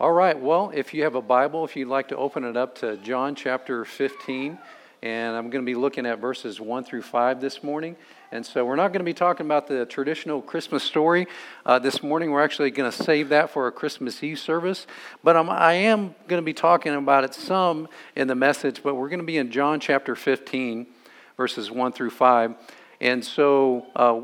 All 0.00 0.12
right, 0.12 0.40
well, 0.40 0.70
if 0.72 0.94
you 0.94 1.02
have 1.02 1.16
a 1.16 1.20
Bible, 1.20 1.64
if 1.64 1.74
you'd 1.74 1.88
like 1.88 2.06
to 2.10 2.16
open 2.16 2.44
it 2.44 2.56
up 2.56 2.76
to 2.76 2.98
John 2.98 3.34
chapter 3.34 3.84
15, 3.84 4.56
and 5.02 5.36
I'm 5.36 5.50
going 5.50 5.64
to 5.64 5.66
be 5.66 5.74
looking 5.74 6.06
at 6.06 6.20
verses 6.20 6.60
1 6.60 6.84
through 6.84 7.02
5 7.02 7.40
this 7.40 7.64
morning. 7.64 7.96
And 8.30 8.46
so 8.46 8.64
we're 8.64 8.76
not 8.76 8.92
going 8.92 9.00
to 9.00 9.04
be 9.04 9.12
talking 9.12 9.44
about 9.44 9.66
the 9.66 9.86
traditional 9.86 10.40
Christmas 10.40 10.84
story 10.84 11.26
uh, 11.66 11.80
this 11.80 12.00
morning. 12.00 12.30
We're 12.30 12.44
actually 12.44 12.70
going 12.70 12.88
to 12.88 12.96
save 12.96 13.30
that 13.30 13.50
for 13.50 13.66
a 13.66 13.72
Christmas 13.72 14.22
Eve 14.22 14.38
service. 14.38 14.86
But 15.24 15.34
I 15.34 15.72
am 15.72 16.14
going 16.28 16.40
to 16.40 16.46
be 16.46 16.54
talking 16.54 16.94
about 16.94 17.24
it 17.24 17.34
some 17.34 17.88
in 18.14 18.28
the 18.28 18.36
message, 18.36 18.84
but 18.84 18.94
we're 18.94 19.08
going 19.08 19.18
to 19.18 19.26
be 19.26 19.38
in 19.38 19.50
John 19.50 19.80
chapter 19.80 20.14
15, 20.14 20.86
verses 21.36 21.72
1 21.72 21.90
through 21.90 22.10
5. 22.10 22.54
And 23.00 23.24
so 23.24 23.86
uh, 23.96 24.20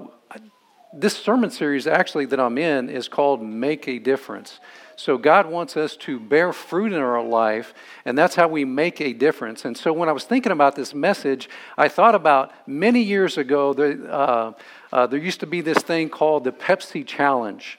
this 0.96 1.16
sermon 1.16 1.50
series, 1.50 1.86
actually, 1.86 2.26
that 2.26 2.38
I'm 2.38 2.56
in, 2.56 2.88
is 2.88 3.08
called 3.08 3.42
Make 3.42 3.88
a 3.88 3.98
Difference. 3.98 4.60
So 4.96 5.18
God 5.18 5.46
wants 5.46 5.76
us 5.76 5.96
to 5.98 6.20
bear 6.20 6.52
fruit 6.52 6.92
in 6.92 7.00
our 7.00 7.22
life, 7.22 7.74
and 8.04 8.16
that's 8.16 8.36
how 8.36 8.46
we 8.46 8.64
make 8.64 9.00
a 9.00 9.12
difference. 9.12 9.64
And 9.64 9.76
so 9.76 9.92
when 9.92 10.08
I 10.08 10.12
was 10.12 10.24
thinking 10.24 10.52
about 10.52 10.76
this 10.76 10.94
message, 10.94 11.48
I 11.76 11.88
thought 11.88 12.14
about 12.14 12.52
many 12.68 13.02
years 13.02 13.36
ago, 13.36 13.74
the, 13.74 14.08
uh, 14.08 14.52
uh, 14.92 15.06
there 15.08 15.18
used 15.18 15.40
to 15.40 15.46
be 15.46 15.60
this 15.60 15.78
thing 15.78 16.08
called 16.08 16.44
the 16.44 16.52
Pepsi 16.52 17.04
Challenge. 17.04 17.78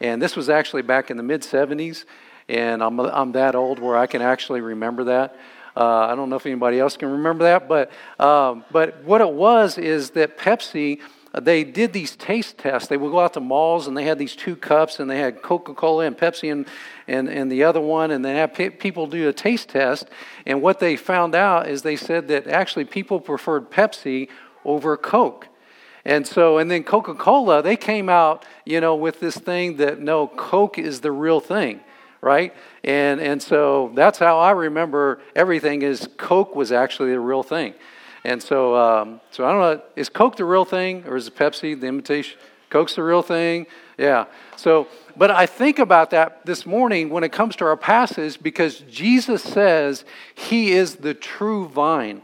And 0.00 0.20
this 0.20 0.36
was 0.36 0.50
actually 0.50 0.82
back 0.82 1.10
in 1.10 1.16
the 1.16 1.22
mid 1.22 1.40
70s, 1.40 2.04
and 2.48 2.82
I'm, 2.82 3.00
I'm 3.00 3.32
that 3.32 3.54
old 3.54 3.78
where 3.78 3.96
I 3.96 4.06
can 4.06 4.20
actually 4.20 4.60
remember 4.60 5.04
that. 5.04 5.36
Uh, 5.74 6.08
I 6.08 6.14
don't 6.14 6.28
know 6.28 6.36
if 6.36 6.44
anybody 6.44 6.78
else 6.78 6.96
can 6.96 7.10
remember 7.10 7.44
that, 7.44 7.68
but, 7.68 7.90
um, 8.18 8.64
but 8.70 9.02
what 9.04 9.20
it 9.20 9.30
was 9.30 9.78
is 9.78 10.10
that 10.10 10.36
Pepsi 10.36 11.00
Uh, 11.32 11.40
they 11.40 11.62
did 11.64 11.92
these 11.92 12.16
taste 12.16 12.58
tests. 12.58 12.88
They 12.88 12.96
would 12.96 13.12
go 13.12 13.20
out 13.20 13.34
to 13.34 13.40
malls 13.40 13.86
and 13.86 13.96
they 13.96 14.04
had 14.04 14.18
these 14.18 14.34
two 14.34 14.56
cups 14.56 14.98
and 14.98 15.08
they 15.08 15.18
had 15.18 15.42
Coca 15.42 15.74
Cola 15.74 16.04
and 16.06 16.16
Pepsi 16.16 16.50
and, 16.50 16.66
and, 17.06 17.28
and 17.28 17.50
the 17.50 17.64
other 17.64 17.80
one, 17.80 18.10
and 18.10 18.24
they 18.24 18.34
had 18.34 18.52
people 18.78 19.06
do 19.06 19.28
a 19.28 19.32
taste 19.32 19.68
test. 19.68 20.08
And 20.46 20.60
what 20.60 20.80
they 20.80 20.96
found 20.96 21.34
out 21.34 21.68
is 21.68 21.82
they 21.82 21.96
said 21.96 22.28
that 22.28 22.46
actually 22.46 22.84
people 22.84 23.20
preferred 23.20 23.70
Pepsi 23.70 24.28
over 24.64 24.96
Coke. 24.96 25.48
And 26.04 26.26
so, 26.26 26.58
and 26.58 26.70
then 26.70 26.82
Coca 26.82 27.14
Cola, 27.14 27.62
they 27.62 27.76
came 27.76 28.08
out, 28.08 28.44
you 28.64 28.80
know, 28.80 28.94
with 28.94 29.20
this 29.20 29.36
thing 29.36 29.76
that 29.76 30.00
no, 30.00 30.26
Coke 30.26 30.78
is 30.78 31.00
the 31.00 31.12
real 31.12 31.40
thing, 31.40 31.80
right? 32.20 32.54
And, 32.82 33.20
and 33.20 33.42
so 33.42 33.92
that's 33.94 34.18
how 34.18 34.38
I 34.38 34.52
remember 34.52 35.20
everything 35.36 35.82
is 35.82 36.08
Coke 36.16 36.56
was 36.56 36.72
actually 36.72 37.10
the 37.10 37.20
real 37.20 37.42
thing. 37.42 37.74
And 38.24 38.42
so, 38.42 38.76
um, 38.76 39.20
so 39.30 39.44
I 39.46 39.52
don't 39.52 39.60
know, 39.60 39.82
is 39.96 40.08
Coke 40.08 40.36
the 40.36 40.44
real 40.44 40.64
thing 40.64 41.04
or 41.06 41.16
is 41.16 41.28
it 41.28 41.36
Pepsi 41.36 41.78
the 41.78 41.86
imitation? 41.86 42.38
Coke's 42.68 42.94
the 42.94 43.02
real 43.02 43.22
thing? 43.22 43.66
Yeah. 43.98 44.26
So, 44.56 44.88
but 45.16 45.30
I 45.30 45.46
think 45.46 45.78
about 45.78 46.10
that 46.10 46.46
this 46.46 46.64
morning 46.64 47.10
when 47.10 47.24
it 47.24 47.32
comes 47.32 47.56
to 47.56 47.64
our 47.64 47.76
passage 47.76 48.40
because 48.40 48.78
Jesus 48.80 49.42
says 49.42 50.04
he 50.34 50.72
is 50.72 50.96
the 50.96 51.14
true 51.14 51.68
vine. 51.68 52.22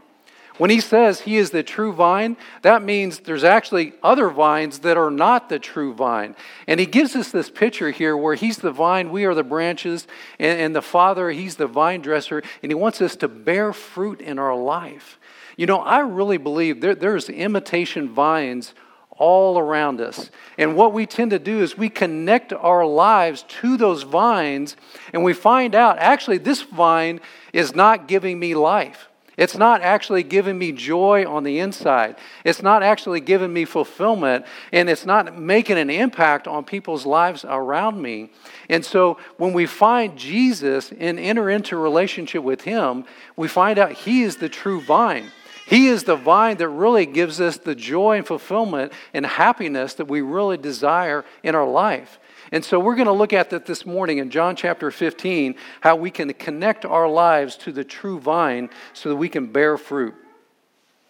When 0.57 0.71
he 0.71 0.79
says 0.79 1.21
he 1.21 1.37
is 1.37 1.51
the 1.51 1.61
true 1.61 1.93
vine, 1.93 2.35
that 2.63 2.81
means 2.81 3.19
there's 3.19 3.43
actually 3.43 3.93
other 4.01 4.29
vines 4.29 4.79
that 4.79 4.97
are 4.97 5.11
not 5.11 5.49
the 5.49 5.59
true 5.59 5.93
vine. 5.93 6.35
And 6.65 6.79
he 6.79 6.87
gives 6.87 7.15
us 7.15 7.29
this 7.29 7.49
picture 7.49 7.91
here 7.91 8.17
where 8.17 8.33
he's 8.33 8.57
the 8.57 8.71
vine, 8.71 9.11
we 9.11 9.25
are 9.25 9.35
the 9.35 9.43
branches, 9.43 10.07
and, 10.39 10.59
and 10.59 10.75
the 10.75 10.81
Father, 10.81 11.29
he's 11.29 11.57
the 11.57 11.67
vine 11.67 12.01
dresser, 12.01 12.41
and 12.63 12.71
he 12.71 12.75
wants 12.75 13.01
us 13.01 13.15
to 13.17 13.27
bear 13.27 13.71
fruit 13.71 14.19
in 14.19 14.39
our 14.39 14.55
life. 14.55 15.19
You 15.57 15.65
know, 15.65 15.79
I 15.79 15.99
really 15.99 16.37
believe 16.37 16.79
there, 16.79 16.95
there's 16.95 17.29
imitation 17.29 18.13
vines 18.13 18.73
all 19.17 19.57
around 19.57 19.99
us. 19.99 20.29
And 20.57 20.75
what 20.75 20.93
we 20.93 21.07
tend 21.07 21.31
to 21.31 21.39
do 21.39 21.61
is 21.61 21.77
we 21.77 21.89
connect 21.89 22.53
our 22.53 22.85
lives 22.85 23.43
to 23.61 23.75
those 23.75 24.03
vines 24.03 24.75
and 25.11 25.23
we 25.23 25.33
find 25.33 25.73
out 25.73 25.97
actually, 25.97 26.37
this 26.37 26.61
vine 26.61 27.19
is 27.51 27.75
not 27.75 28.07
giving 28.07 28.39
me 28.39 28.53
life. 28.53 29.09
It's 29.37 29.55
not 29.55 29.83
actually 29.83 30.23
giving 30.23 30.57
me 30.57 30.71
joy 30.71 31.23
on 31.27 31.43
the 31.43 31.59
inside. 31.59 32.15
It's 32.43 32.63
not 32.63 32.81
actually 32.81 33.21
giving 33.21 33.53
me 33.53 33.65
fulfillment, 33.65 34.47
and 34.73 34.89
it's 34.89 35.05
not 35.05 35.37
making 35.37 35.77
an 35.77 35.91
impact 35.91 36.47
on 36.47 36.63
people's 36.63 37.05
lives 37.05 37.45
around 37.47 38.01
me. 38.01 38.31
And 38.67 38.83
so 38.83 39.19
when 39.37 39.53
we 39.53 39.67
find 39.67 40.17
Jesus 40.17 40.91
and 40.97 41.19
enter 41.19 41.51
into 41.51 41.77
relationship 41.77 42.41
with 42.41 42.61
Him, 42.61 43.05
we 43.35 43.47
find 43.47 43.77
out 43.77 43.91
He 43.91 44.23
is 44.23 44.37
the 44.37 44.49
true 44.49 44.81
vine. 44.81 45.31
He 45.67 45.87
is 45.87 46.05
the 46.05 46.15
vine 46.15 46.55
that 46.57 46.69
really 46.69 47.05
gives 47.05 47.41
us 47.41 47.57
the 47.57 47.75
joy 47.75 48.15
and 48.15 48.25
fulfillment 48.25 48.93
and 49.13 49.25
happiness 49.25 49.95
that 49.95 50.05
we 50.05 50.21
really 50.21 50.55
desire 50.55 51.25
in 51.43 51.55
our 51.55 51.67
life. 51.67 52.19
And 52.53 52.63
so 52.63 52.79
we're 52.79 52.95
going 52.95 53.07
to 53.07 53.11
look 53.11 53.33
at 53.33 53.49
that 53.49 53.65
this 53.65 53.85
morning 53.85 54.19
in 54.19 54.29
John 54.29 54.55
chapter 54.55 54.91
15, 54.91 55.55
how 55.81 55.97
we 55.97 56.09
can 56.09 56.33
connect 56.35 56.85
our 56.85 57.09
lives 57.09 57.57
to 57.57 57.73
the 57.73 57.83
true 57.83 58.17
vine 58.17 58.69
so 58.93 59.09
that 59.09 59.17
we 59.17 59.27
can 59.27 59.47
bear 59.47 59.77
fruit. 59.77 60.15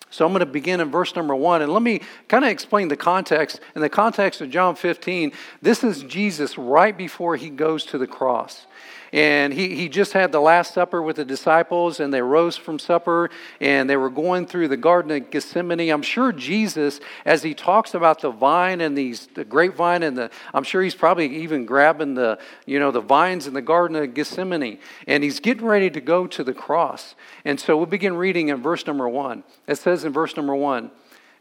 So 0.09 0.25
I'm 0.25 0.31
going 0.31 0.39
to 0.39 0.47
begin 0.47 0.79
in 0.79 0.89
verse 0.89 1.15
number 1.15 1.35
one, 1.35 1.61
and 1.61 1.71
let 1.71 1.83
me 1.83 2.01
kind 2.27 2.43
of 2.43 2.49
explain 2.49 2.87
the 2.87 2.97
context. 2.97 3.59
In 3.75 3.83
the 3.83 3.89
context 3.89 4.41
of 4.41 4.49
John 4.49 4.75
15, 4.75 5.33
this 5.61 5.83
is 5.83 6.01
Jesus 6.01 6.57
right 6.57 6.97
before 6.97 7.35
he 7.35 7.51
goes 7.51 7.85
to 7.85 7.99
the 7.99 8.07
cross. 8.07 8.65
And 9.17 9.51
he, 9.51 9.75
he 9.75 9.89
just 9.89 10.13
had 10.13 10.31
the 10.31 10.39
Last 10.39 10.75
Supper 10.75 11.01
with 11.01 11.15
the 11.15 11.25
disciples, 11.25 11.99
and 11.99 12.13
they 12.13 12.21
rose 12.21 12.55
from 12.55 12.77
supper, 12.77 13.31
and 13.59 13.89
they 13.89 13.97
were 13.97 14.11
going 14.11 14.45
through 14.45 14.67
the 14.67 14.77
Garden 14.77 15.09
of 15.09 15.31
Gethsemane. 15.31 15.89
I'm 15.89 16.03
sure 16.03 16.31
Jesus, 16.31 16.99
as 17.25 17.41
he 17.41 17.55
talks 17.55 17.95
about 17.95 18.21
the 18.21 18.29
vine 18.29 18.79
and 18.79 18.95
these, 18.95 19.25
the 19.33 19.43
grapevine, 19.43 20.03
and 20.03 20.15
the, 20.15 20.29
I'm 20.53 20.63
sure 20.63 20.83
he's 20.83 20.93
probably 20.93 21.35
even 21.37 21.65
grabbing 21.65 22.13
the, 22.13 22.37
you 22.67 22.77
know, 22.77 22.91
the 22.91 23.01
vines 23.01 23.47
in 23.47 23.55
the 23.55 23.61
Garden 23.63 23.97
of 23.97 24.13
Gethsemane, 24.13 24.77
and 25.07 25.23
he's 25.23 25.39
getting 25.39 25.65
ready 25.65 25.89
to 25.89 25.99
go 25.99 26.27
to 26.27 26.43
the 26.43 26.53
cross. 26.53 27.15
And 27.43 27.59
so 27.59 27.75
we'll 27.75 27.87
begin 27.87 28.15
reading 28.17 28.49
in 28.49 28.61
verse 28.61 28.85
number 28.85 29.09
one. 29.09 29.43
It 29.65 29.79
says 29.79 30.03
in 30.03 30.13
verse 30.13 30.37
number 30.37 30.53
one, 30.53 30.91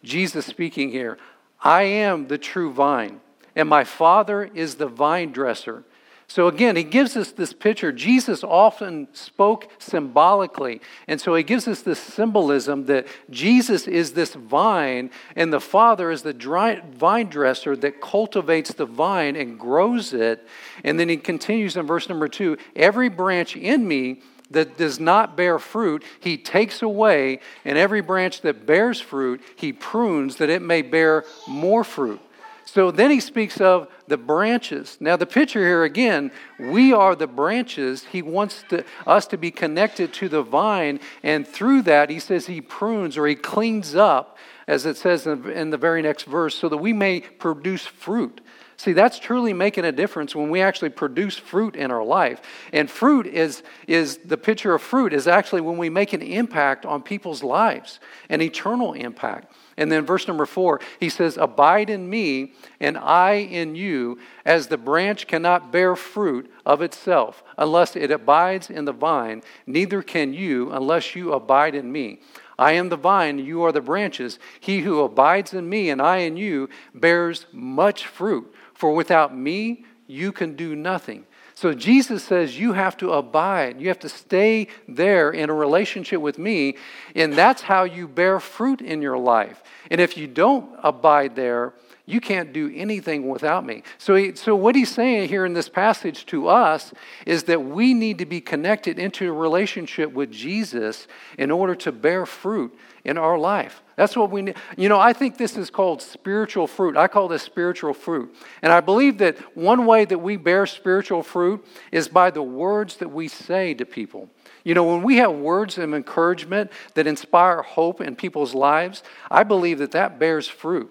Jesus 0.02 0.46
speaking 0.46 0.88
here, 0.88 1.18
I 1.60 1.82
am 1.82 2.28
the 2.28 2.38
true 2.38 2.72
vine, 2.72 3.20
and 3.54 3.68
my 3.68 3.84
Father 3.84 4.44
is 4.44 4.76
the 4.76 4.88
vine 4.88 5.30
dresser. 5.30 5.84
So 6.28 6.48
again, 6.48 6.74
he 6.74 6.82
gives 6.82 7.16
us 7.16 7.30
this 7.30 7.52
picture. 7.52 7.92
Jesus 7.92 8.42
often 8.42 9.06
spoke 9.12 9.70
symbolically. 9.78 10.80
And 11.06 11.20
so 11.20 11.34
he 11.36 11.44
gives 11.44 11.68
us 11.68 11.82
this 11.82 12.00
symbolism 12.00 12.86
that 12.86 13.06
Jesus 13.30 13.86
is 13.86 14.12
this 14.12 14.34
vine, 14.34 15.10
and 15.36 15.52
the 15.52 15.60
Father 15.60 16.10
is 16.10 16.22
the 16.22 16.34
dry, 16.34 16.80
vine 16.80 17.28
dresser 17.28 17.76
that 17.76 18.00
cultivates 18.00 18.74
the 18.74 18.86
vine 18.86 19.36
and 19.36 19.58
grows 19.58 20.12
it. 20.12 20.46
And 20.82 20.98
then 20.98 21.08
he 21.08 21.16
continues 21.16 21.76
in 21.76 21.86
verse 21.86 22.08
number 22.08 22.28
two 22.28 22.58
every 22.74 23.08
branch 23.08 23.56
in 23.56 23.86
me 23.86 24.22
that 24.50 24.76
does 24.76 25.00
not 25.00 25.36
bear 25.36 25.58
fruit, 25.58 26.04
he 26.20 26.36
takes 26.38 26.82
away, 26.82 27.40
and 27.64 27.76
every 27.76 28.00
branch 28.00 28.42
that 28.42 28.66
bears 28.66 29.00
fruit, 29.00 29.40
he 29.56 29.72
prunes 29.72 30.36
that 30.36 30.50
it 30.50 30.62
may 30.62 30.82
bear 30.82 31.24
more 31.48 31.82
fruit. 31.82 32.20
So 32.66 32.90
then 32.90 33.12
he 33.12 33.20
speaks 33.20 33.60
of 33.60 33.88
the 34.08 34.16
branches. 34.16 34.98
Now, 34.98 35.16
the 35.16 35.24
picture 35.24 35.60
here 35.60 35.84
again, 35.84 36.32
we 36.58 36.92
are 36.92 37.14
the 37.14 37.28
branches. 37.28 38.04
He 38.04 38.22
wants 38.22 38.64
to, 38.70 38.84
us 39.06 39.26
to 39.28 39.38
be 39.38 39.52
connected 39.52 40.12
to 40.14 40.28
the 40.28 40.42
vine, 40.42 40.98
and 41.22 41.46
through 41.46 41.82
that, 41.82 42.10
he 42.10 42.18
says 42.18 42.46
he 42.46 42.60
prunes 42.60 43.16
or 43.16 43.26
he 43.28 43.36
cleans 43.36 43.94
up, 43.94 44.36
as 44.66 44.84
it 44.84 44.96
says 44.96 45.28
in, 45.28 45.48
in 45.48 45.70
the 45.70 45.78
very 45.78 46.02
next 46.02 46.24
verse, 46.24 46.56
so 46.56 46.68
that 46.68 46.78
we 46.78 46.92
may 46.92 47.20
produce 47.20 47.86
fruit. 47.86 48.40
See, 48.76 48.92
that's 48.92 49.20
truly 49.20 49.52
making 49.52 49.84
a 49.84 49.92
difference 49.92 50.34
when 50.34 50.50
we 50.50 50.60
actually 50.60 50.90
produce 50.90 51.36
fruit 51.36 51.76
in 51.76 51.92
our 51.92 52.04
life. 52.04 52.42
And 52.72 52.90
fruit 52.90 53.26
is, 53.26 53.62
is 53.86 54.18
the 54.18 54.36
picture 54.36 54.74
of 54.74 54.82
fruit 54.82 55.12
is 55.12 55.28
actually 55.28 55.62
when 55.62 55.78
we 55.78 55.88
make 55.88 56.12
an 56.12 56.20
impact 56.20 56.84
on 56.84 57.02
people's 57.02 57.42
lives, 57.42 58.00
an 58.28 58.42
eternal 58.42 58.92
impact. 58.92 59.52
And 59.76 59.92
then 59.92 60.06
verse 60.06 60.26
number 60.26 60.46
four, 60.46 60.80
he 60.98 61.08
says, 61.10 61.36
Abide 61.36 61.90
in 61.90 62.08
me, 62.08 62.54
and 62.80 62.96
I 62.96 63.34
in 63.34 63.74
you, 63.74 64.18
as 64.44 64.68
the 64.68 64.78
branch 64.78 65.26
cannot 65.26 65.70
bear 65.70 65.94
fruit 65.96 66.50
of 66.64 66.80
itself 66.80 67.44
unless 67.58 67.94
it 67.94 68.10
abides 68.10 68.70
in 68.70 68.86
the 68.86 68.92
vine, 68.92 69.42
neither 69.66 70.02
can 70.02 70.32
you 70.32 70.72
unless 70.72 71.14
you 71.14 71.32
abide 71.32 71.74
in 71.74 71.92
me. 71.92 72.20
I 72.58 72.72
am 72.72 72.88
the 72.88 72.96
vine, 72.96 73.38
you 73.38 73.62
are 73.64 73.72
the 73.72 73.82
branches. 73.82 74.38
He 74.60 74.80
who 74.80 75.02
abides 75.02 75.52
in 75.52 75.68
me, 75.68 75.90
and 75.90 76.00
I 76.00 76.18
in 76.18 76.38
you, 76.38 76.70
bears 76.94 77.46
much 77.52 78.06
fruit. 78.06 78.52
For 78.72 78.94
without 78.94 79.36
me, 79.36 79.84
you 80.06 80.32
can 80.32 80.56
do 80.56 80.74
nothing. 80.74 81.26
So 81.56 81.72
Jesus 81.72 82.22
says 82.22 82.60
you 82.60 82.74
have 82.74 82.98
to 82.98 83.12
abide. 83.12 83.80
You 83.80 83.88
have 83.88 83.98
to 84.00 84.10
stay 84.10 84.68
there 84.86 85.30
in 85.30 85.48
a 85.48 85.54
relationship 85.54 86.20
with 86.20 86.38
me, 86.38 86.76
and 87.14 87.32
that's 87.32 87.62
how 87.62 87.84
you 87.84 88.06
bear 88.06 88.38
fruit 88.40 88.82
in 88.82 89.00
your 89.00 89.16
life. 89.16 89.62
And 89.90 89.98
if 89.98 90.18
you 90.18 90.26
don't 90.26 90.68
abide 90.82 91.34
there, 91.34 91.72
You 92.08 92.20
can't 92.20 92.52
do 92.52 92.72
anything 92.72 93.28
without 93.28 93.66
me. 93.66 93.82
So, 93.98 94.14
he, 94.14 94.36
so 94.36 94.54
what 94.54 94.76
he's 94.76 94.94
saying 94.94 95.28
here 95.28 95.44
in 95.44 95.54
this 95.54 95.68
passage 95.68 96.24
to 96.26 96.46
us 96.46 96.94
is 97.26 97.44
that 97.44 97.64
we 97.64 97.94
need 97.94 98.18
to 98.18 98.26
be 98.26 98.40
connected 98.40 99.00
into 99.00 99.28
a 99.28 99.32
relationship 99.32 100.12
with 100.12 100.30
Jesus 100.30 101.08
in 101.36 101.50
order 101.50 101.74
to 101.74 101.90
bear 101.90 102.24
fruit 102.24 102.72
in 103.06 103.16
our 103.16 103.38
life. 103.38 103.82
That's 103.94 104.16
what 104.16 104.30
we 104.30 104.42
need. 104.42 104.56
You 104.76 104.88
know, 104.88 104.98
I 104.98 105.12
think 105.12 105.38
this 105.38 105.56
is 105.56 105.70
called 105.70 106.02
spiritual 106.02 106.66
fruit. 106.66 106.96
I 106.96 107.06
call 107.06 107.28
this 107.28 107.42
spiritual 107.42 107.94
fruit. 107.94 108.34
And 108.62 108.72
I 108.72 108.80
believe 108.80 109.18
that 109.18 109.38
one 109.56 109.86
way 109.86 110.04
that 110.04 110.18
we 110.18 110.36
bear 110.36 110.66
spiritual 110.66 111.22
fruit 111.22 111.64
is 111.92 112.08
by 112.08 112.30
the 112.30 112.42
words 112.42 112.96
that 112.96 113.08
we 113.08 113.28
say 113.28 113.74
to 113.74 113.86
people. 113.86 114.28
You 114.64 114.74
know, 114.74 114.82
when 114.82 115.02
we 115.02 115.18
have 115.18 115.32
words 115.32 115.78
of 115.78 115.94
encouragement 115.94 116.72
that 116.94 117.06
inspire 117.06 117.62
hope 117.62 118.00
in 118.00 118.16
people's 118.16 118.54
lives, 118.54 119.04
I 119.30 119.44
believe 119.44 119.78
that 119.78 119.92
that 119.92 120.18
bears 120.18 120.48
fruit. 120.48 120.90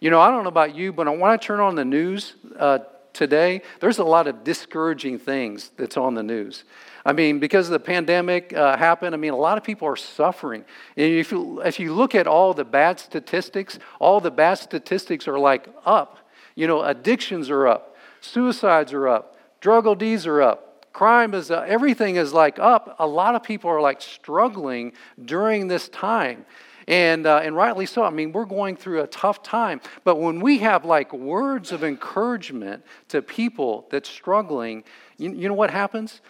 You 0.00 0.08
know, 0.08 0.20
I 0.20 0.30
don't 0.30 0.42
know 0.42 0.48
about 0.48 0.74
you, 0.74 0.94
but 0.94 1.06
when 1.06 1.30
I 1.30 1.36
turn 1.36 1.60
on 1.60 1.74
the 1.74 1.84
news 1.84 2.36
uh, 2.58 2.78
today, 3.12 3.62
there's 3.80 3.98
a 3.98 4.04
lot 4.04 4.26
of 4.26 4.44
discouraging 4.44 5.18
things 5.18 5.70
that's 5.76 5.96
on 5.96 6.14
the 6.14 6.22
news. 6.22 6.64
I 7.04 7.12
mean, 7.12 7.38
because 7.38 7.68
the 7.68 7.80
pandemic 7.80 8.52
uh, 8.52 8.76
happened, 8.76 9.14
I 9.14 9.18
mean, 9.18 9.32
a 9.32 9.36
lot 9.36 9.58
of 9.58 9.64
people 9.64 9.88
are 9.88 9.96
suffering. 9.96 10.64
And 10.96 11.12
if 11.12 11.30
you, 11.30 11.60
if 11.62 11.80
you 11.80 11.94
look 11.94 12.14
at 12.14 12.26
all 12.26 12.52
the 12.54 12.64
bad 12.64 13.00
statistics, 13.00 13.78
all 13.98 14.20
the 14.20 14.30
bad 14.30 14.54
statistics 14.54 15.26
are 15.26 15.38
like 15.38 15.68
up. 15.84 16.18
You 16.54 16.66
know, 16.66 16.82
addictions 16.82 17.48
are 17.48 17.66
up, 17.66 17.96
suicides 18.20 18.92
are 18.92 19.08
up, 19.08 19.36
drug 19.60 19.86
ODs 19.86 20.26
are 20.26 20.42
up, 20.42 20.70
crime 20.92 21.34
is 21.34 21.50
uh, 21.50 21.64
everything 21.66 22.16
is 22.16 22.32
like 22.32 22.58
up. 22.58 22.96
A 22.98 23.06
lot 23.06 23.34
of 23.34 23.42
people 23.42 23.70
are 23.70 23.80
like 23.80 24.02
struggling 24.02 24.92
during 25.24 25.68
this 25.68 25.88
time. 25.88 26.44
And, 26.90 27.24
uh, 27.24 27.40
and 27.44 27.54
rightly 27.54 27.86
so. 27.86 28.02
I 28.02 28.10
mean, 28.10 28.32
we're 28.32 28.44
going 28.44 28.76
through 28.76 29.02
a 29.02 29.06
tough 29.06 29.44
time. 29.44 29.80
But 30.02 30.16
when 30.16 30.40
we 30.40 30.58
have 30.58 30.84
like 30.84 31.12
words 31.12 31.70
of 31.70 31.84
encouragement 31.84 32.84
to 33.08 33.22
people 33.22 33.86
that's 33.90 34.08
struggling, 34.10 34.82
you, 35.16 35.32
you 35.32 35.48
know 35.48 35.54
what 35.54 35.70
happens? 35.70 36.20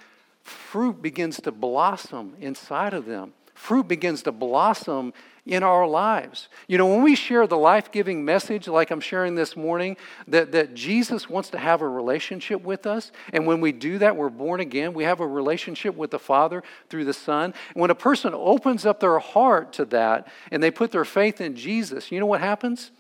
Fruit 0.42 1.00
begins 1.00 1.40
to 1.40 1.50
blossom 1.50 2.36
inside 2.40 2.92
of 2.92 3.06
them. 3.06 3.32
Fruit 3.54 3.88
begins 3.88 4.22
to 4.24 4.32
blossom 4.32 5.14
in 5.50 5.64
our 5.64 5.84
lives. 5.84 6.48
You 6.68 6.78
know, 6.78 6.86
when 6.86 7.02
we 7.02 7.16
share 7.16 7.44
the 7.48 7.58
life 7.58 7.90
giving 7.90 8.24
message, 8.24 8.68
like 8.68 8.92
I'm 8.92 9.00
sharing 9.00 9.34
this 9.34 9.56
morning, 9.56 9.96
that, 10.28 10.52
that 10.52 10.74
Jesus 10.74 11.28
wants 11.28 11.50
to 11.50 11.58
have 11.58 11.82
a 11.82 11.88
relationship 11.88 12.62
with 12.62 12.86
us, 12.86 13.10
and 13.32 13.48
when 13.48 13.60
we 13.60 13.72
do 13.72 13.98
that, 13.98 14.16
we're 14.16 14.30
born 14.30 14.60
again. 14.60 14.94
We 14.94 15.02
have 15.02 15.18
a 15.18 15.26
relationship 15.26 15.96
with 15.96 16.12
the 16.12 16.20
Father 16.20 16.62
through 16.88 17.04
the 17.04 17.12
Son. 17.12 17.52
And 17.74 17.80
when 17.80 17.90
a 17.90 17.96
person 17.96 18.32
opens 18.32 18.86
up 18.86 19.00
their 19.00 19.18
heart 19.18 19.72
to 19.74 19.84
that 19.86 20.28
and 20.52 20.62
they 20.62 20.70
put 20.70 20.92
their 20.92 21.04
faith 21.04 21.40
in 21.40 21.56
Jesus, 21.56 22.12
you 22.12 22.20
know 22.20 22.26
what 22.26 22.40
happens? 22.40 22.92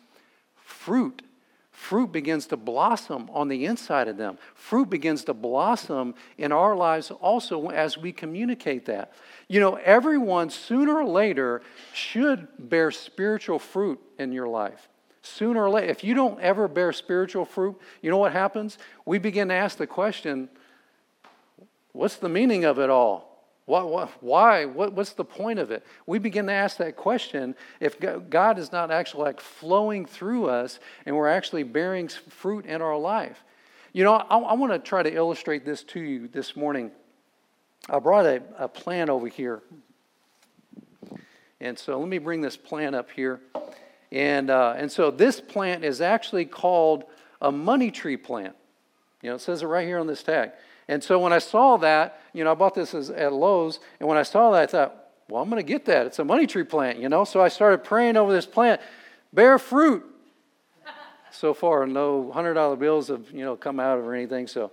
Fruit 0.56 1.22
fruit 1.80 2.12
begins 2.12 2.46
to 2.46 2.58
blossom 2.58 3.30
on 3.32 3.48
the 3.48 3.64
inside 3.64 4.06
of 4.06 4.18
them. 4.18 4.36
Fruit 4.54 4.90
begins 4.90 5.24
to 5.24 5.32
blossom 5.32 6.14
in 6.36 6.52
our 6.52 6.76
lives 6.76 7.10
also 7.10 7.68
as 7.70 7.96
we 7.96 8.12
communicate 8.12 8.84
that. 8.84 9.12
You 9.48 9.60
know, 9.60 9.76
everyone 9.76 10.50
sooner 10.50 10.98
or 10.98 11.06
later 11.06 11.62
should 11.94 12.46
bear 12.58 12.90
spiritual 12.90 13.58
fruit 13.58 13.98
in 14.18 14.30
your 14.30 14.46
life. 14.46 14.88
Sooner 15.22 15.64
or 15.64 15.70
later. 15.70 15.88
If 15.88 16.04
you 16.04 16.12
don't 16.12 16.38
ever 16.40 16.68
bear 16.68 16.92
spiritual 16.92 17.46
fruit, 17.46 17.80
you 18.02 18.10
know 18.10 18.18
what 18.18 18.32
happens? 18.32 18.76
We 19.06 19.18
begin 19.18 19.48
to 19.48 19.54
ask 19.54 19.78
the 19.78 19.86
question 19.86 20.50
what's 21.92 22.16
the 22.16 22.28
meaning 22.28 22.64
of 22.66 22.78
it 22.78 22.90
all? 22.90 23.29
Why? 24.20 24.64
What, 24.64 24.92
what's 24.94 25.12
the 25.12 25.24
point 25.24 25.58
of 25.58 25.70
it? 25.70 25.84
We 26.06 26.18
begin 26.18 26.46
to 26.46 26.52
ask 26.52 26.78
that 26.78 26.96
question 26.96 27.54
if 27.78 27.96
God 28.28 28.58
is 28.58 28.72
not 28.72 28.90
actually 28.90 29.24
like 29.24 29.40
flowing 29.40 30.06
through 30.06 30.46
us 30.46 30.80
and 31.06 31.16
we're 31.16 31.28
actually 31.28 31.62
bearing 31.62 32.08
fruit 32.08 32.66
in 32.66 32.82
our 32.82 32.96
life. 32.96 33.44
You 33.92 34.04
know, 34.04 34.14
I, 34.14 34.38
I 34.38 34.54
want 34.54 34.72
to 34.72 34.78
try 34.78 35.02
to 35.02 35.12
illustrate 35.12 35.64
this 35.64 35.82
to 35.84 36.00
you 36.00 36.28
this 36.28 36.56
morning. 36.56 36.90
I 37.88 37.98
brought 37.98 38.26
a, 38.26 38.42
a 38.58 38.68
plant 38.68 39.10
over 39.10 39.28
here. 39.28 39.62
And 41.60 41.78
so 41.78 41.98
let 41.98 42.08
me 42.08 42.18
bring 42.18 42.40
this 42.40 42.56
plant 42.56 42.94
up 42.94 43.10
here. 43.10 43.40
And, 44.12 44.50
uh, 44.50 44.74
and 44.76 44.90
so 44.90 45.10
this 45.10 45.40
plant 45.40 45.84
is 45.84 46.00
actually 46.00 46.44
called 46.44 47.04
a 47.40 47.52
money 47.52 47.90
tree 47.90 48.16
plant. 48.16 48.56
You 49.22 49.30
know, 49.30 49.36
it 49.36 49.40
says 49.40 49.62
it 49.62 49.66
right 49.66 49.86
here 49.86 49.98
on 49.98 50.06
this 50.06 50.22
tag. 50.22 50.52
And 50.90 51.04
so 51.04 51.20
when 51.20 51.32
I 51.32 51.38
saw 51.38 51.76
that, 51.76 52.20
you 52.32 52.42
know, 52.42 52.50
I 52.50 52.54
bought 52.56 52.74
this 52.74 52.94
at 52.94 53.32
Lowe's, 53.32 53.78
and 54.00 54.08
when 54.08 54.18
I 54.18 54.24
saw 54.24 54.50
that, 54.50 54.62
I 54.62 54.66
thought, 54.66 54.96
well, 55.28 55.40
I'm 55.40 55.48
going 55.48 55.64
to 55.64 55.72
get 55.72 55.84
that. 55.84 56.06
It's 56.06 56.18
a 56.18 56.24
money 56.24 56.48
tree 56.48 56.64
plant, 56.64 56.98
you 56.98 57.08
know. 57.08 57.22
So 57.22 57.40
I 57.40 57.46
started 57.46 57.84
praying 57.84 58.16
over 58.16 58.32
this 58.32 58.44
plant, 58.44 58.80
bear 59.32 59.60
fruit. 59.60 60.04
so 61.30 61.54
far, 61.54 61.86
no 61.86 62.32
hundred 62.32 62.54
dollar 62.54 62.74
bills 62.74 63.06
have 63.06 63.30
you 63.30 63.44
know 63.44 63.54
come 63.54 63.78
out 63.78 63.98
of 63.98 64.04
or 64.04 64.14
anything. 64.14 64.48
So 64.48 64.72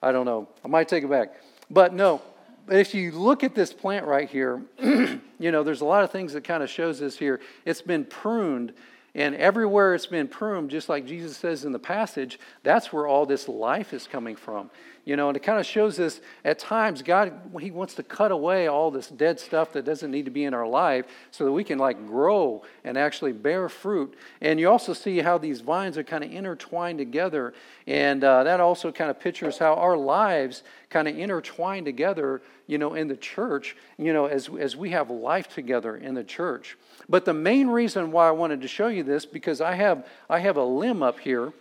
I 0.00 0.12
don't 0.12 0.24
know. 0.24 0.48
I 0.64 0.68
might 0.68 0.86
take 0.86 1.02
it 1.02 1.10
back, 1.10 1.34
but 1.68 1.92
no. 1.92 2.22
If 2.68 2.94
you 2.94 3.10
look 3.10 3.42
at 3.42 3.56
this 3.56 3.72
plant 3.72 4.06
right 4.06 4.28
here, 4.28 4.62
you 4.80 5.20
know, 5.40 5.64
there's 5.64 5.80
a 5.80 5.84
lot 5.84 6.04
of 6.04 6.12
things 6.12 6.32
that 6.34 6.44
kind 6.44 6.62
of 6.62 6.70
shows 6.70 7.00
this 7.00 7.18
here. 7.18 7.40
It's 7.64 7.82
been 7.82 8.04
pruned 8.04 8.72
and 9.16 9.34
everywhere 9.36 9.94
it's 9.94 10.04
been 10.04 10.28
pruned, 10.28 10.70
just 10.70 10.90
like 10.90 11.06
Jesus 11.06 11.38
says 11.38 11.64
in 11.64 11.72
the 11.72 11.78
passage, 11.78 12.38
that's 12.62 12.92
where 12.92 13.06
all 13.06 13.24
this 13.24 13.48
life 13.48 13.94
is 13.94 14.06
coming 14.06 14.36
from. 14.36 14.70
You 15.06 15.16
know, 15.16 15.28
and 15.28 15.36
it 15.36 15.42
kind 15.42 15.58
of 15.58 15.64
shows 15.64 15.98
us 15.98 16.20
at 16.44 16.58
times 16.58 17.00
God, 17.00 17.32
He 17.58 17.70
wants 17.70 17.94
to 17.94 18.02
cut 18.02 18.30
away 18.30 18.66
all 18.66 18.90
this 18.90 19.08
dead 19.08 19.40
stuff 19.40 19.72
that 19.72 19.86
doesn't 19.86 20.10
need 20.10 20.26
to 20.26 20.30
be 20.30 20.44
in 20.44 20.52
our 20.52 20.66
life 20.66 21.06
so 21.30 21.46
that 21.46 21.52
we 21.52 21.64
can 21.64 21.78
like 21.78 22.06
grow 22.06 22.62
and 22.84 22.98
actually 22.98 23.32
bear 23.32 23.70
fruit. 23.70 24.14
And 24.42 24.60
you 24.60 24.68
also 24.68 24.92
see 24.92 25.20
how 25.20 25.38
these 25.38 25.62
vines 25.62 25.96
are 25.96 26.04
kind 26.04 26.22
of 26.22 26.30
intertwined 26.30 26.98
together. 26.98 27.54
And 27.86 28.22
uh, 28.22 28.42
that 28.44 28.60
also 28.60 28.92
kind 28.92 29.08
of 29.08 29.18
pictures 29.18 29.56
how 29.56 29.74
our 29.74 29.96
lives 29.96 30.62
kind 30.88 31.08
of 31.08 31.18
intertwine 31.18 31.84
together, 31.84 32.42
you 32.66 32.78
know, 32.78 32.94
in 32.94 33.08
the 33.08 33.16
church, 33.16 33.76
you 33.98 34.12
know, 34.12 34.26
as, 34.26 34.48
as 34.58 34.76
we 34.76 34.90
have 34.90 35.10
life 35.10 35.48
together 35.48 35.96
in 35.96 36.14
the 36.14 36.24
church. 36.24 36.76
But 37.08 37.24
the 37.24 37.34
main 37.34 37.68
reason 37.68 38.12
why 38.12 38.28
I 38.28 38.32
wanted 38.32 38.60
to 38.62 38.68
show 38.68 38.88
you 38.88 39.02
this, 39.02 39.26
because 39.26 39.60
I 39.60 39.74
have, 39.74 40.06
I 40.30 40.38
have 40.38 40.56
a 40.56 40.64
limb 40.64 41.02
up 41.02 41.18
here, 41.18 41.52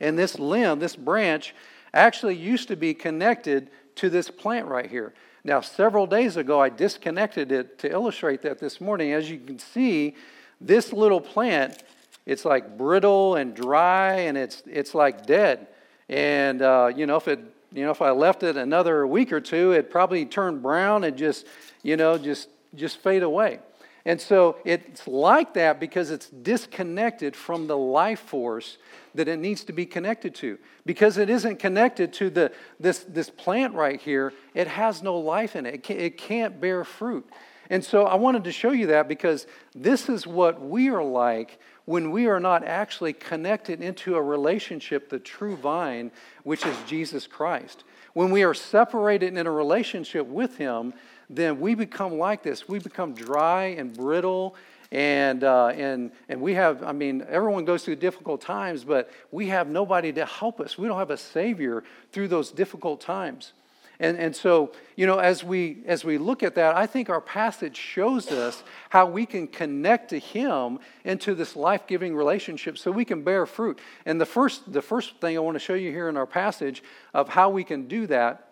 and 0.00 0.18
this 0.18 0.38
limb, 0.38 0.78
this 0.78 0.96
branch, 0.96 1.54
actually 1.94 2.36
used 2.36 2.68
to 2.68 2.76
be 2.76 2.92
connected 2.92 3.70
to 3.96 4.10
this 4.10 4.30
plant 4.30 4.66
right 4.66 4.90
here. 4.90 5.14
Now, 5.42 5.60
several 5.60 6.06
days 6.06 6.36
ago, 6.36 6.60
I 6.60 6.68
disconnected 6.68 7.52
it 7.52 7.78
to 7.78 7.90
illustrate 7.90 8.42
that 8.42 8.58
this 8.58 8.80
morning. 8.80 9.12
As 9.12 9.30
you 9.30 9.38
can 9.38 9.58
see, 9.58 10.16
this 10.60 10.92
little 10.92 11.20
plant, 11.20 11.82
it's 12.26 12.44
like 12.44 12.76
brittle 12.76 13.36
and 13.36 13.54
dry, 13.54 14.14
and 14.14 14.36
it's, 14.36 14.62
it's 14.66 14.94
like 14.94 15.24
dead. 15.24 15.68
And, 16.08 16.60
uh, 16.60 16.92
you 16.94 17.06
know, 17.06 17.16
if 17.16 17.28
it 17.28 17.40
you 17.72 17.84
know, 17.84 17.90
if 17.90 18.02
I 18.02 18.10
left 18.10 18.42
it 18.42 18.56
another 18.56 19.06
week 19.06 19.32
or 19.32 19.40
two, 19.40 19.72
it 19.72 19.90
probably 19.90 20.24
turned 20.24 20.62
brown 20.62 21.04
and 21.04 21.16
just, 21.16 21.46
you 21.82 21.96
know, 21.96 22.18
just 22.18 22.48
just 22.74 22.98
fade 22.98 23.22
away. 23.22 23.60
And 24.04 24.20
so 24.20 24.56
it's 24.64 25.08
like 25.08 25.54
that 25.54 25.80
because 25.80 26.12
it's 26.12 26.28
disconnected 26.28 27.34
from 27.34 27.66
the 27.66 27.76
life 27.76 28.20
force 28.20 28.78
that 29.16 29.26
it 29.26 29.38
needs 29.38 29.64
to 29.64 29.72
be 29.72 29.84
connected 29.84 30.32
to. 30.36 30.58
Because 30.84 31.18
it 31.18 31.28
isn't 31.28 31.58
connected 31.58 32.12
to 32.14 32.30
the, 32.30 32.52
this, 32.78 33.00
this 33.00 33.30
plant 33.30 33.74
right 33.74 34.00
here, 34.00 34.32
it 34.54 34.68
has 34.68 35.02
no 35.02 35.18
life 35.18 35.56
in 35.56 35.66
it. 35.66 35.74
It 35.74 35.82
can't, 35.82 36.00
it 36.00 36.16
can't 36.18 36.60
bear 36.60 36.84
fruit. 36.84 37.28
And 37.68 37.84
so 37.84 38.04
I 38.04 38.14
wanted 38.14 38.44
to 38.44 38.52
show 38.52 38.70
you 38.70 38.86
that 38.88 39.08
because 39.08 39.48
this 39.74 40.08
is 40.08 40.24
what 40.24 40.62
we 40.62 40.88
are 40.88 41.02
like 41.02 41.58
when 41.86 42.10
we 42.10 42.26
are 42.26 42.40
not 42.40 42.64
actually 42.64 43.12
connected 43.12 43.80
into 43.80 44.16
a 44.16 44.22
relationship, 44.22 45.08
the 45.08 45.18
true 45.18 45.56
vine, 45.56 46.10
which 46.42 46.66
is 46.66 46.76
Jesus 46.86 47.26
Christ. 47.26 47.84
When 48.12 48.30
we 48.30 48.42
are 48.42 48.54
separated 48.54 49.36
in 49.36 49.46
a 49.46 49.50
relationship 49.50 50.26
with 50.26 50.56
Him, 50.56 50.92
then 51.30 51.60
we 51.60 51.74
become 51.74 52.18
like 52.18 52.42
this. 52.42 52.68
We 52.68 52.78
become 52.80 53.14
dry 53.14 53.66
and 53.66 53.96
brittle. 53.96 54.56
And, 54.92 55.42
uh, 55.42 55.68
and, 55.68 56.12
and 56.28 56.40
we 56.40 56.54
have, 56.54 56.82
I 56.82 56.92
mean, 56.92 57.24
everyone 57.28 57.64
goes 57.64 57.84
through 57.84 57.96
difficult 57.96 58.40
times, 58.40 58.84
but 58.84 59.10
we 59.30 59.48
have 59.48 59.68
nobody 59.68 60.12
to 60.12 60.24
help 60.24 60.60
us. 60.60 60.78
We 60.78 60.86
don't 60.88 60.98
have 60.98 61.10
a 61.10 61.16
Savior 61.16 61.82
through 62.12 62.28
those 62.28 62.50
difficult 62.50 63.00
times. 63.00 63.52
And, 63.98 64.18
and 64.18 64.36
so, 64.36 64.72
you 64.94 65.06
know, 65.06 65.18
as 65.18 65.42
we, 65.42 65.78
as 65.86 66.04
we 66.04 66.18
look 66.18 66.42
at 66.42 66.54
that, 66.56 66.76
I 66.76 66.86
think 66.86 67.08
our 67.08 67.20
passage 67.20 67.76
shows 67.76 68.30
us 68.30 68.62
how 68.90 69.06
we 69.06 69.24
can 69.24 69.48
connect 69.48 70.10
to 70.10 70.18
Him 70.18 70.78
into 71.04 71.34
this 71.34 71.56
life 71.56 71.86
giving 71.86 72.14
relationship 72.14 72.76
so 72.76 72.90
we 72.90 73.04
can 73.04 73.22
bear 73.22 73.46
fruit. 73.46 73.78
And 74.04 74.20
the 74.20 74.26
first, 74.26 74.70
the 74.70 74.82
first 74.82 75.20
thing 75.20 75.36
I 75.36 75.40
want 75.40 75.54
to 75.54 75.60
show 75.60 75.74
you 75.74 75.90
here 75.90 76.08
in 76.08 76.16
our 76.16 76.26
passage 76.26 76.82
of 77.14 77.30
how 77.30 77.48
we 77.48 77.64
can 77.64 77.88
do 77.88 78.06
that 78.08 78.42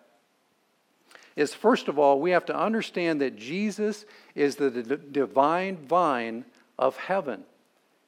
is 1.36 1.52
first 1.52 1.88
of 1.88 1.98
all, 1.98 2.20
we 2.20 2.30
have 2.30 2.46
to 2.46 2.56
understand 2.56 3.20
that 3.20 3.36
Jesus 3.36 4.04
is 4.34 4.56
the 4.56 4.70
d- 4.70 4.96
divine 5.10 5.76
vine 5.76 6.44
of 6.78 6.96
heaven. 6.96 7.44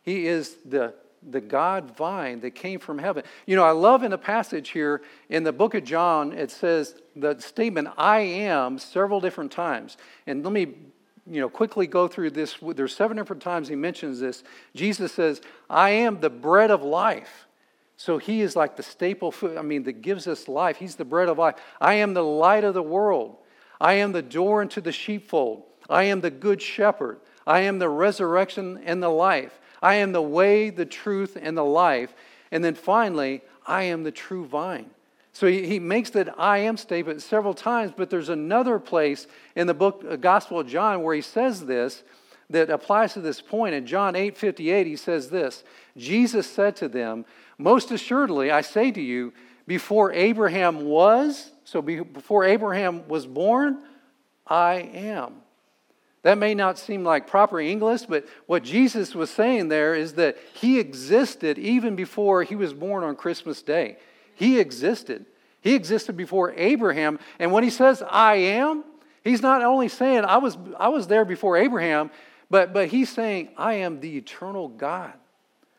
He 0.02 0.26
is 0.26 0.56
the, 0.64 0.94
the 1.28 1.40
God 1.40 1.96
vine 1.96 2.40
that 2.40 2.52
came 2.52 2.78
from 2.78 2.98
heaven. 2.98 3.24
You 3.46 3.56
know, 3.56 3.64
I 3.64 3.72
love 3.72 4.02
in 4.02 4.12
a 4.12 4.18
passage 4.18 4.70
here 4.70 5.02
in 5.28 5.42
the 5.42 5.52
book 5.52 5.74
of 5.74 5.84
John, 5.84 6.32
it 6.32 6.50
says 6.50 6.94
the 7.14 7.38
statement, 7.40 7.88
I 7.96 8.20
am, 8.20 8.78
several 8.78 9.20
different 9.20 9.50
times. 9.52 9.96
And 10.26 10.44
let 10.44 10.52
me 10.52 10.74
you 11.28 11.40
know, 11.40 11.48
quickly 11.48 11.86
go 11.86 12.06
through 12.06 12.30
this. 12.30 12.56
There's 12.62 12.94
seven 12.94 13.16
different 13.16 13.42
times 13.42 13.68
he 13.68 13.74
mentions 13.74 14.20
this. 14.20 14.44
Jesus 14.74 15.12
says, 15.12 15.40
I 15.68 15.90
am 15.90 16.20
the 16.20 16.30
bread 16.30 16.70
of 16.70 16.82
life. 16.82 17.46
So 17.96 18.18
he 18.18 18.42
is 18.42 18.54
like 18.54 18.76
the 18.76 18.82
staple 18.82 19.32
food, 19.32 19.56
I 19.56 19.62
mean, 19.62 19.84
that 19.84 20.02
gives 20.02 20.26
us 20.26 20.48
life. 20.48 20.76
He's 20.76 20.96
the 20.96 21.04
bread 21.04 21.28
of 21.28 21.38
life. 21.38 21.56
I 21.80 21.94
am 21.94 22.14
the 22.14 22.22
light 22.22 22.62
of 22.62 22.74
the 22.74 22.82
world. 22.82 23.38
I 23.80 23.94
am 23.94 24.12
the 24.12 24.22
door 24.22 24.62
into 24.62 24.80
the 24.80 24.92
sheepfold. 24.92 25.64
I 25.88 26.04
am 26.04 26.20
the 26.20 26.30
good 26.30 26.60
shepherd. 26.60 27.20
I 27.46 27.60
am 27.60 27.78
the 27.78 27.88
resurrection 27.88 28.80
and 28.84 29.02
the 29.02 29.08
life. 29.08 29.58
I 29.82 29.96
am 29.96 30.12
the 30.12 30.22
way, 30.22 30.70
the 30.70 30.86
truth, 30.86 31.36
and 31.40 31.56
the 31.56 31.64
life. 31.64 32.14
And 32.50 32.64
then 32.64 32.74
finally, 32.74 33.42
I 33.66 33.84
am 33.84 34.04
the 34.04 34.12
true 34.12 34.44
vine. 34.44 34.90
So 35.32 35.46
he, 35.46 35.78
makes 35.78 36.08
that 36.10 36.40
I 36.40 36.58
am 36.58 36.78
statement 36.78 37.20
several 37.20 37.52
times, 37.52 37.92
but 37.94 38.08
there's 38.08 38.30
another 38.30 38.78
place 38.78 39.26
in 39.54 39.66
the 39.66 39.74
book, 39.74 40.02
uh, 40.08 40.16
Gospel 40.16 40.60
of 40.60 40.66
John, 40.66 41.02
where 41.02 41.14
he 41.14 41.20
says 41.20 41.66
this 41.66 42.02
that 42.48 42.70
applies 42.70 43.12
to 43.14 43.20
this 43.20 43.42
point. 43.42 43.74
In 43.74 43.86
John 43.86 44.16
8 44.16 44.34
58, 44.34 44.86
he 44.86 44.96
says 44.96 45.28
this 45.28 45.62
Jesus 45.94 46.48
said 46.48 46.74
to 46.76 46.88
them, 46.88 47.26
Most 47.58 47.90
assuredly, 47.90 48.50
I 48.50 48.62
say 48.62 48.90
to 48.90 49.00
you, 49.02 49.34
before 49.66 50.10
Abraham 50.12 50.86
was, 50.86 51.50
so 51.64 51.82
before 51.82 52.44
Abraham 52.44 53.06
was 53.06 53.26
born, 53.26 53.78
I 54.46 54.74
am. 54.94 55.34
That 56.26 56.38
may 56.38 56.54
not 56.54 56.76
seem 56.76 57.04
like 57.04 57.28
proper 57.28 57.60
English, 57.60 58.02
but 58.02 58.26
what 58.46 58.64
Jesus 58.64 59.14
was 59.14 59.30
saying 59.30 59.68
there 59.68 59.94
is 59.94 60.14
that 60.14 60.36
he 60.54 60.80
existed 60.80 61.56
even 61.56 61.94
before 61.94 62.42
he 62.42 62.56
was 62.56 62.74
born 62.74 63.04
on 63.04 63.14
Christmas 63.14 63.62
Day. 63.62 63.98
He 64.34 64.58
existed. 64.58 65.26
He 65.60 65.76
existed 65.76 66.16
before 66.16 66.52
Abraham. 66.56 67.20
And 67.38 67.52
when 67.52 67.62
he 67.62 67.70
says, 67.70 68.02
I 68.02 68.34
am, 68.34 68.82
he's 69.22 69.40
not 69.40 69.62
only 69.62 69.86
saying, 69.86 70.24
I 70.24 70.38
was, 70.38 70.58
I 70.80 70.88
was 70.88 71.06
there 71.06 71.24
before 71.24 71.58
Abraham, 71.58 72.10
but, 72.50 72.72
but 72.72 72.88
he's 72.88 73.08
saying, 73.08 73.50
I 73.56 73.74
am 73.74 74.00
the 74.00 74.16
eternal 74.16 74.66
God. 74.66 75.12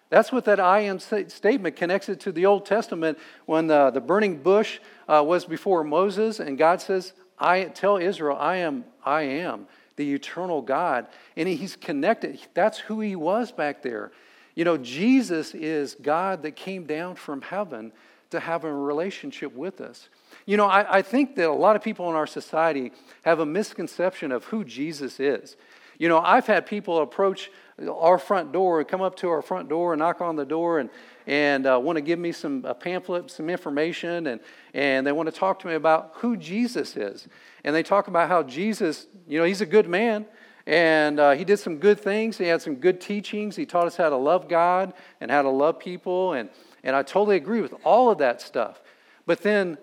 That's 0.10 0.32
what 0.32 0.46
that 0.46 0.62
I 0.62 0.80
am 0.80 1.00
statement 1.00 1.76
connects 1.76 2.08
it 2.08 2.22
to 2.22 2.32
the 2.32 2.46
Old 2.46 2.66
Testament 2.66 3.18
when 3.48 3.68
the, 3.68 3.92
the 3.92 4.00
burning 4.00 4.42
bush 4.42 4.80
uh, 5.10 5.22
was 5.28 5.44
before 5.44 5.84
Moses, 5.84 6.40
and 6.40 6.58
God 6.58 6.80
says, 6.80 7.12
I 7.38 7.66
tell 7.66 7.98
Israel, 7.98 8.38
I 8.40 8.56
am, 8.56 8.86
I 9.04 9.24
am 9.24 9.68
the 9.98 10.14
eternal 10.14 10.62
God. 10.62 11.08
And 11.36 11.48
he's 11.48 11.76
connected. 11.76 12.40
That's 12.54 12.80
who 12.80 13.02
he 13.02 13.16
was 13.16 13.52
back 13.52 13.82
there. 13.82 14.12
You 14.56 14.64
know, 14.64 14.78
Jesus 14.78 15.54
is 15.54 15.96
God 16.02 16.42
that 16.44 16.56
came 16.56 16.86
down 16.86 17.16
from 17.16 17.42
heaven 17.42 17.92
to 18.32 18.40
have 18.40 18.64
a 18.64 18.74
relationship 18.74 19.54
with 19.54 19.82
us. 19.82 20.10
You 20.46 20.58
know, 20.58 20.66
I, 20.66 20.98
I, 20.98 21.02
think 21.02 21.36
that 21.36 21.48
a 21.48 21.54
lot 21.54 21.76
of 21.76 21.84
people 21.84 22.10
in 22.10 22.16
our 22.16 22.28
society 22.28 22.92
have 23.24 23.40
a 23.40 23.46
misconception 23.46 24.32
of 24.32 24.46
who 24.46 24.64
Jesus 24.64 25.20
is. 25.20 25.56
You 25.98 26.10
know, 26.10 26.20
I've 26.20 26.48
had 26.48 26.66
people 26.66 27.02
approach 27.02 27.52
our 27.90 28.18
front 28.18 28.52
door 28.52 28.80
and 28.80 28.88
come 28.88 29.02
up 29.02 29.16
to 29.18 29.30
our 29.30 29.42
front 29.42 29.70
door 29.70 29.94
and 29.94 30.00
knock 30.00 30.22
on 30.22 30.36
the 30.36 30.46
door 30.46 30.80
and, 30.80 30.90
and 31.28 31.68
uh, 31.68 31.80
want 31.80 31.98
to 31.98 32.02
give 32.02 32.18
me 32.18 32.32
some 32.32 32.66
a 32.66 32.74
pamphlet, 32.74 33.30
some 33.30 33.50
information, 33.50 34.28
and, 34.28 34.42
and 34.74 35.06
they 35.06 35.12
want 35.12 35.28
to 35.32 35.36
talk 35.38 35.60
to 35.60 35.68
me 35.68 35.76
about 35.76 36.14
who 36.16 36.36
Jesus 36.36 36.98
is. 36.98 37.28
And 37.64 37.76
they 37.76 37.84
talk 37.84 38.08
about 38.08 38.30
how 38.30 38.42
Jesus, 38.42 39.06
you 39.28 39.38
know, 39.38 39.44
he's 39.44 39.62
a 39.62 39.66
good 39.66 39.88
man 39.88 40.26
and 40.68 41.18
uh, 41.18 41.32
he 41.32 41.46
did 41.46 41.58
some 41.58 41.78
good 41.78 41.98
things. 41.98 42.38
He 42.38 42.46
had 42.46 42.62
some 42.62 42.76
good 42.76 43.00
teachings. 43.00 43.56
He 43.56 43.66
taught 43.66 43.88
us 43.88 43.96
how 43.96 44.10
to 44.10 44.18
love 44.18 44.50
God 44.50 44.94
and 45.22 45.32
how 45.32 45.42
to 45.42 45.50
love 45.50 45.80
people. 45.80 46.34
And, 46.34 46.50
and 46.84 46.94
I 46.94 47.04
totally 47.04 47.38
agree 47.38 47.62
with 47.62 47.74
all 47.86 48.12
of 48.12 48.18
that 48.18 48.42
stuff. 48.42 48.82
But 49.26 49.42
then, 49.42 49.78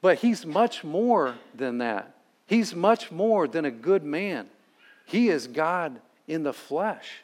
but 0.00 0.18
he's 0.18 0.46
much 0.46 0.82
more 0.82 1.34
than 1.54 1.78
that. 1.78 2.14
He's 2.46 2.74
much 2.74 3.12
more 3.12 3.46
than 3.46 3.66
a 3.66 3.70
good 3.70 4.02
man. 4.02 4.48
He 5.04 5.28
is 5.28 5.46
God 5.46 6.00
in 6.26 6.42
the 6.42 6.54
flesh. 6.54 7.22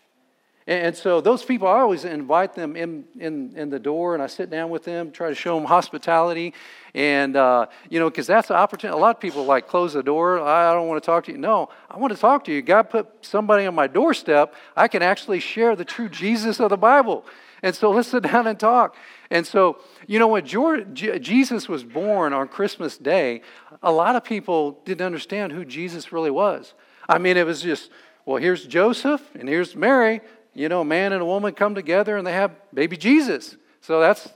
And 0.67 0.97
so 0.97 1.21
those 1.21 1.45
people, 1.45 1.69
I 1.69 1.81
always 1.81 2.07
invite 2.07 2.55
them 2.55 2.75
in, 2.75 3.05
in, 3.19 3.53
in 3.55 3.69
the 3.69 3.79
door 3.79 4.15
and 4.15 4.23
I 4.23 4.27
sit 4.27 4.49
down 4.49 4.71
with 4.71 4.85
them, 4.85 5.11
try 5.11 5.29
to 5.29 5.35
show 5.35 5.57
them 5.57 5.67
hospitality. 5.67 6.55
And, 6.95 7.37
uh, 7.37 7.67
you 7.91 8.01
know, 8.01 8.09
because 8.09 8.27
that's 8.27 8.49
the 8.49 8.55
opportunity. 8.55 8.97
A 8.97 9.01
lot 9.01 9.15
of 9.15 9.21
people 9.21 9.45
like 9.45 9.69
close 9.69 9.93
the 9.93 10.03
door. 10.03 10.41
I 10.41 10.73
don't 10.73 10.89
want 10.89 11.03
to 11.03 11.07
talk 11.07 11.25
to 11.25 11.33
you. 11.33 11.39
No, 11.39 11.69
I 11.91 11.99
want 11.99 12.15
to 12.15 12.19
talk 12.19 12.45
to 12.45 12.53
you. 12.53 12.63
God 12.63 12.89
put 12.89 13.09
somebody 13.21 13.67
on 13.67 13.75
my 13.75 13.87
doorstep. 13.87 14.55
I 14.75 14.89
can 14.89 15.03
actually 15.03 15.41
share 15.41 15.77
the 15.77 15.85
true 15.85 16.09
Jesus 16.09 16.61
of 16.61 16.71
the 16.71 16.79
Bible. 16.79 17.27
And 17.63 17.75
so 17.75 17.91
let's 17.91 18.09
sit 18.09 18.23
down 18.33 18.47
and 18.47 18.59
talk. 18.59 18.97
And 19.31 19.47
so, 19.47 19.81
you 20.07 20.19
know, 20.19 20.29
when 20.29 20.47
George, 20.47 20.95
Jesus 20.95 21.69
was 21.69 21.85
born 21.85 22.33
on 22.33 22.49
Christmas 22.49 22.97
Day, 22.97 23.43
a 23.83 23.93
lot 23.93 24.17
of 24.17 24.25
people 24.25 24.81
didn't 24.87 25.05
understand 25.05 25.53
who 25.53 25.67
Jesus 25.67 26.11
really 26.11 26.31
was. 26.31 26.73
I 27.07 27.19
mean, 27.19 27.37
it 27.37 27.45
was 27.45 27.61
just, 27.61 27.91
well, 28.25 28.41
here's 28.41 28.67
Joseph 28.67 29.21
and 29.35 29.47
here's 29.47 29.77
Mary. 29.77 30.23
You 30.55 30.69
know, 30.69 30.83
a 30.83 30.85
man 30.85 31.13
and 31.13 31.21
a 31.21 31.25
woman 31.27 31.53
come 31.53 31.75
together 31.75 32.17
and 32.17 32.27
they 32.27 32.33
have 32.33 32.53
baby 32.73 32.97
Jesus. 32.97 33.57
So 33.81 34.01
that's, 34.01 34.29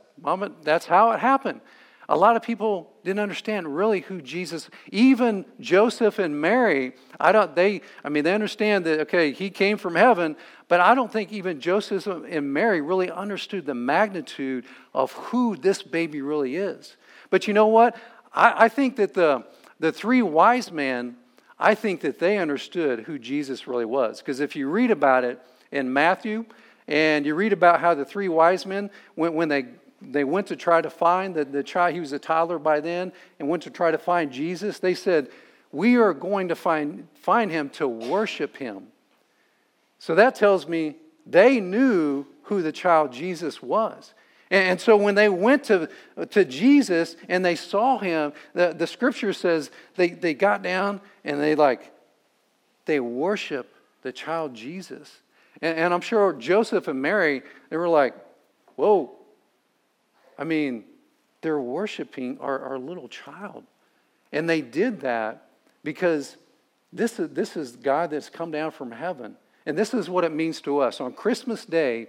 that's 0.62 0.86
how 0.86 1.12
it 1.12 1.20
happened. 1.20 1.60
A 2.10 2.16
lot 2.16 2.36
of 2.36 2.42
people 2.42 2.90
didn't 3.04 3.20
understand 3.20 3.74
really 3.74 4.00
who 4.00 4.20
Jesus 4.20 4.68
even 4.90 5.44
joseph 5.60 6.18
and 6.18 6.40
mary 6.40 6.92
i 7.18 7.32
don't 7.32 7.54
they 7.56 7.80
i 8.04 8.08
mean 8.08 8.22
they 8.22 8.34
understand 8.34 8.84
that 8.84 9.00
okay 9.00 9.32
he 9.32 9.48
came 9.48 9.78
from 9.78 9.94
heaven 9.94 10.36
but 10.68 10.80
i 10.80 10.94
don't 10.94 11.10
think 11.10 11.32
even 11.32 11.60
joseph 11.60 12.06
and 12.06 12.52
mary 12.52 12.80
really 12.80 13.10
understood 13.10 13.64
the 13.64 13.74
magnitude 13.74 14.64
of 14.92 15.12
who 15.12 15.56
this 15.56 15.82
baby 15.82 16.20
really 16.20 16.56
is. 16.56 16.96
But 17.30 17.46
you 17.46 17.54
know 17.54 17.66
what? 17.66 17.96
I, 18.32 18.64
I 18.64 18.68
think 18.68 18.96
that 18.96 19.14
the 19.14 19.44
the 19.80 19.92
three 19.92 20.22
wise 20.22 20.70
men 20.70 21.16
i 21.58 21.74
think 21.74 22.02
that 22.02 22.18
they 22.18 22.36
understood 22.38 23.00
who 23.00 23.18
jesus 23.18 23.66
really 23.66 23.86
was. 23.86 24.20
Because 24.20 24.40
if 24.40 24.54
you 24.54 24.68
read 24.68 24.90
about 24.90 25.24
it 25.24 25.40
in 25.72 25.92
matthew 25.92 26.44
and 26.86 27.26
you 27.26 27.34
read 27.34 27.52
about 27.52 27.80
how 27.80 27.94
the 27.94 28.04
three 28.04 28.28
wise 28.28 28.64
men 28.64 28.90
when, 29.14 29.34
when 29.34 29.48
they 29.48 29.66
they 30.00 30.24
went 30.24 30.46
to 30.48 30.56
try 30.56 30.80
to 30.80 30.90
find 30.90 31.34
the, 31.34 31.44
the 31.44 31.62
child, 31.62 31.94
he 31.94 32.00
was 32.00 32.12
a 32.12 32.18
toddler 32.18 32.58
by 32.58 32.80
then, 32.80 33.12
and 33.38 33.48
went 33.48 33.62
to 33.64 33.70
try 33.70 33.90
to 33.90 33.98
find 33.98 34.30
Jesus. 34.30 34.78
They 34.78 34.94
said, 34.94 35.28
We 35.72 35.96
are 35.96 36.14
going 36.14 36.48
to 36.48 36.54
find, 36.54 37.08
find 37.14 37.50
him 37.50 37.68
to 37.70 37.88
worship 37.88 38.56
him. 38.56 38.88
So 39.98 40.14
that 40.14 40.36
tells 40.36 40.68
me 40.68 40.96
they 41.26 41.60
knew 41.60 42.26
who 42.44 42.62
the 42.62 42.72
child 42.72 43.12
Jesus 43.12 43.60
was. 43.60 44.14
And 44.50 44.80
so 44.80 44.96
when 44.96 45.14
they 45.14 45.28
went 45.28 45.64
to, 45.64 45.90
to 46.30 46.44
Jesus 46.44 47.16
and 47.28 47.44
they 47.44 47.56
saw 47.56 47.98
him, 47.98 48.32
the, 48.54 48.72
the 48.72 48.86
scripture 48.86 49.34
says 49.34 49.70
they, 49.96 50.08
they 50.08 50.32
got 50.32 50.62
down 50.62 51.02
and 51.22 51.38
they 51.38 51.54
like, 51.54 51.92
they 52.86 52.98
worship 52.98 53.74
the 54.00 54.12
child 54.12 54.54
Jesus. 54.54 55.20
And, 55.62 55.78
and 55.78 55.94
I'm 55.94 56.00
sure 56.00 56.32
Joseph 56.32 56.88
and 56.88 57.00
Mary, 57.00 57.42
they 57.70 57.76
were 57.76 57.88
like, 57.88 58.14
whoa, 58.76 59.10
I 60.38 60.44
mean, 60.44 60.84
they're 61.40 61.60
worshiping 61.60 62.38
our, 62.40 62.58
our 62.60 62.78
little 62.78 63.08
child. 63.08 63.64
And 64.32 64.48
they 64.48 64.60
did 64.60 65.00
that 65.00 65.48
because 65.82 66.36
this 66.92 67.18
is, 67.18 67.30
this 67.30 67.56
is 67.56 67.76
God 67.76 68.10
that's 68.10 68.28
come 68.30 68.50
down 68.50 68.70
from 68.70 68.90
heaven. 68.90 69.36
And 69.66 69.76
this 69.76 69.92
is 69.92 70.08
what 70.08 70.24
it 70.24 70.32
means 70.32 70.60
to 70.62 70.78
us. 70.78 71.00
On 71.00 71.12
Christmas 71.12 71.64
Day, 71.64 72.08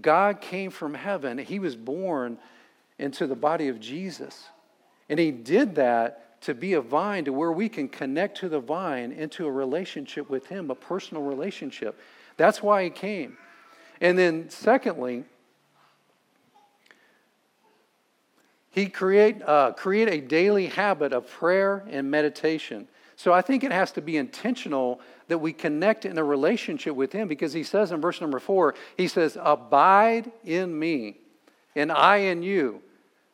God 0.00 0.40
came 0.40 0.70
from 0.70 0.94
heaven. 0.94 1.38
He 1.38 1.58
was 1.58 1.76
born 1.76 2.38
into 2.98 3.26
the 3.26 3.34
body 3.34 3.68
of 3.68 3.80
Jesus. 3.80 4.44
And 5.08 5.18
He 5.18 5.30
did 5.30 5.74
that 5.74 6.40
to 6.42 6.54
be 6.54 6.74
a 6.74 6.80
vine 6.80 7.24
to 7.26 7.32
where 7.32 7.52
we 7.52 7.68
can 7.68 7.88
connect 7.88 8.38
to 8.38 8.48
the 8.48 8.60
vine 8.60 9.12
into 9.12 9.46
a 9.46 9.50
relationship 9.50 10.30
with 10.30 10.46
Him, 10.46 10.70
a 10.70 10.74
personal 10.74 11.22
relationship. 11.22 11.98
That's 12.36 12.62
why 12.62 12.84
He 12.84 12.90
came. 12.90 13.36
And 14.00 14.18
then, 14.18 14.50
secondly, 14.50 15.24
He 18.70 18.86
create, 18.86 19.40
uh, 19.42 19.72
create 19.72 20.08
a 20.08 20.20
daily 20.20 20.66
habit 20.66 21.12
of 21.12 21.30
prayer 21.30 21.84
and 21.88 22.10
meditation. 22.10 22.88
So 23.16 23.32
I 23.32 23.40
think 23.40 23.62
it 23.62 23.70
has 23.70 23.92
to 23.92 24.02
be 24.02 24.16
intentional 24.16 25.00
that 25.28 25.38
we 25.38 25.52
connect 25.52 26.04
in 26.04 26.18
a 26.18 26.24
relationship 26.24 26.94
with 26.96 27.12
Him 27.12 27.28
because 27.28 27.52
He 27.52 27.62
says 27.62 27.92
in 27.92 28.00
verse 28.00 28.20
number 28.20 28.40
four, 28.40 28.74
He 28.96 29.08
says, 29.08 29.38
Abide 29.40 30.32
in 30.44 30.76
me, 30.76 31.18
and 31.76 31.92
I 31.92 32.16
in 32.16 32.42
you. 32.42 32.82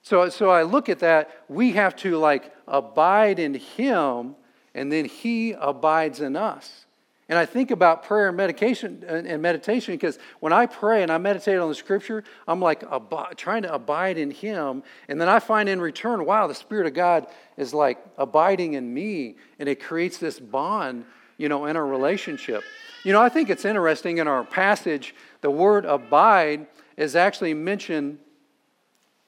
So, 0.02 0.28
so 0.28 0.50
I 0.50 0.62
look 0.62 0.88
at 0.88 1.00
that, 1.00 1.30
we 1.48 1.72
have 1.72 1.96
to 1.96 2.16
like 2.16 2.54
abide 2.66 3.38
in 3.38 3.54
Him, 3.54 4.36
and 4.74 4.92
then 4.92 5.06
He 5.06 5.52
abides 5.52 6.20
in 6.20 6.36
us. 6.36 6.86
And 7.30 7.38
I 7.38 7.46
think 7.46 7.70
about 7.70 8.02
prayer 8.02 8.26
and 8.26 8.36
medication 8.36 9.04
uh, 9.08 9.22
and 9.24 9.40
meditation 9.40 9.94
because 9.94 10.18
when 10.40 10.52
I 10.52 10.66
pray 10.66 11.04
and 11.04 11.12
I 11.12 11.18
meditate 11.18 11.58
on 11.58 11.68
the 11.68 11.76
scripture, 11.76 12.24
I'm 12.48 12.60
like 12.60 12.82
ab- 12.90 13.36
trying 13.36 13.62
to 13.62 13.72
abide 13.72 14.18
in 14.18 14.32
Him. 14.32 14.82
And 15.08 15.20
then 15.20 15.28
I 15.28 15.38
find 15.38 15.68
in 15.68 15.80
return, 15.80 16.26
wow, 16.26 16.48
the 16.48 16.56
Spirit 16.56 16.88
of 16.88 16.94
God 16.94 17.28
is 17.56 17.72
like 17.72 17.98
abiding 18.18 18.72
in 18.72 18.92
me. 18.92 19.36
And 19.60 19.68
it 19.68 19.80
creates 19.80 20.18
this 20.18 20.40
bond, 20.40 21.04
you 21.38 21.48
know, 21.48 21.66
in 21.66 21.76
our 21.76 21.86
relationship. 21.86 22.64
You 23.04 23.12
know, 23.12 23.22
I 23.22 23.28
think 23.28 23.48
it's 23.48 23.64
interesting 23.64 24.18
in 24.18 24.26
our 24.26 24.42
passage, 24.42 25.14
the 25.40 25.52
word 25.52 25.84
abide 25.84 26.66
is 26.96 27.14
actually 27.14 27.54
mentioned 27.54 28.18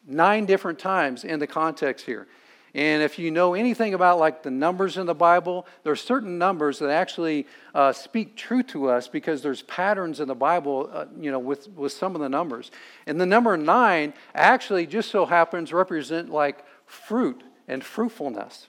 nine 0.09 0.45
different 0.45 0.81
times 0.81 1.23
in 1.23 1.39
the 1.39 1.47
context 1.47 2.05
here. 2.05 2.27
And 2.75 3.03
if 3.03 3.19
you 3.19 3.31
know 3.31 3.53
anything 3.53 3.93
about 3.93 4.19
like 4.19 4.43
the 4.43 4.51
numbers 4.51 4.97
in 4.97 5.05
the 5.05 5.15
Bible, 5.15 5.67
there 5.85 5.93
are 5.93 5.97
certain 5.97 6.39
numbers 6.39 6.79
that 6.79 6.89
actually 6.89 7.47
uh, 7.75 7.93
speak 7.93 8.35
true 8.35 8.63
to 8.65 8.89
us 8.89 9.09
because 9.09 9.43
there's 9.43 9.63
patterns 9.63 10.21
in 10.21 10.29
the 10.29 10.35
Bible, 10.35 10.89
uh, 10.91 11.05
you 11.21 11.31
know, 11.31 11.39
with, 11.39 11.69
with 11.71 11.93
some 11.93 12.15
of 12.15 12.23
the 12.23 12.31
numbers. 12.31 12.71
And 13.07 13.21
the 13.21 13.27
number 13.27 13.57
nine 13.59 14.15
actually 14.35 14.87
just 14.87 15.11
so 15.11 15.27
happens 15.27 15.73
represent 15.73 16.31
like 16.31 16.65
fruit 16.87 17.43
and 17.69 17.85
fruitfulness. 17.85 18.69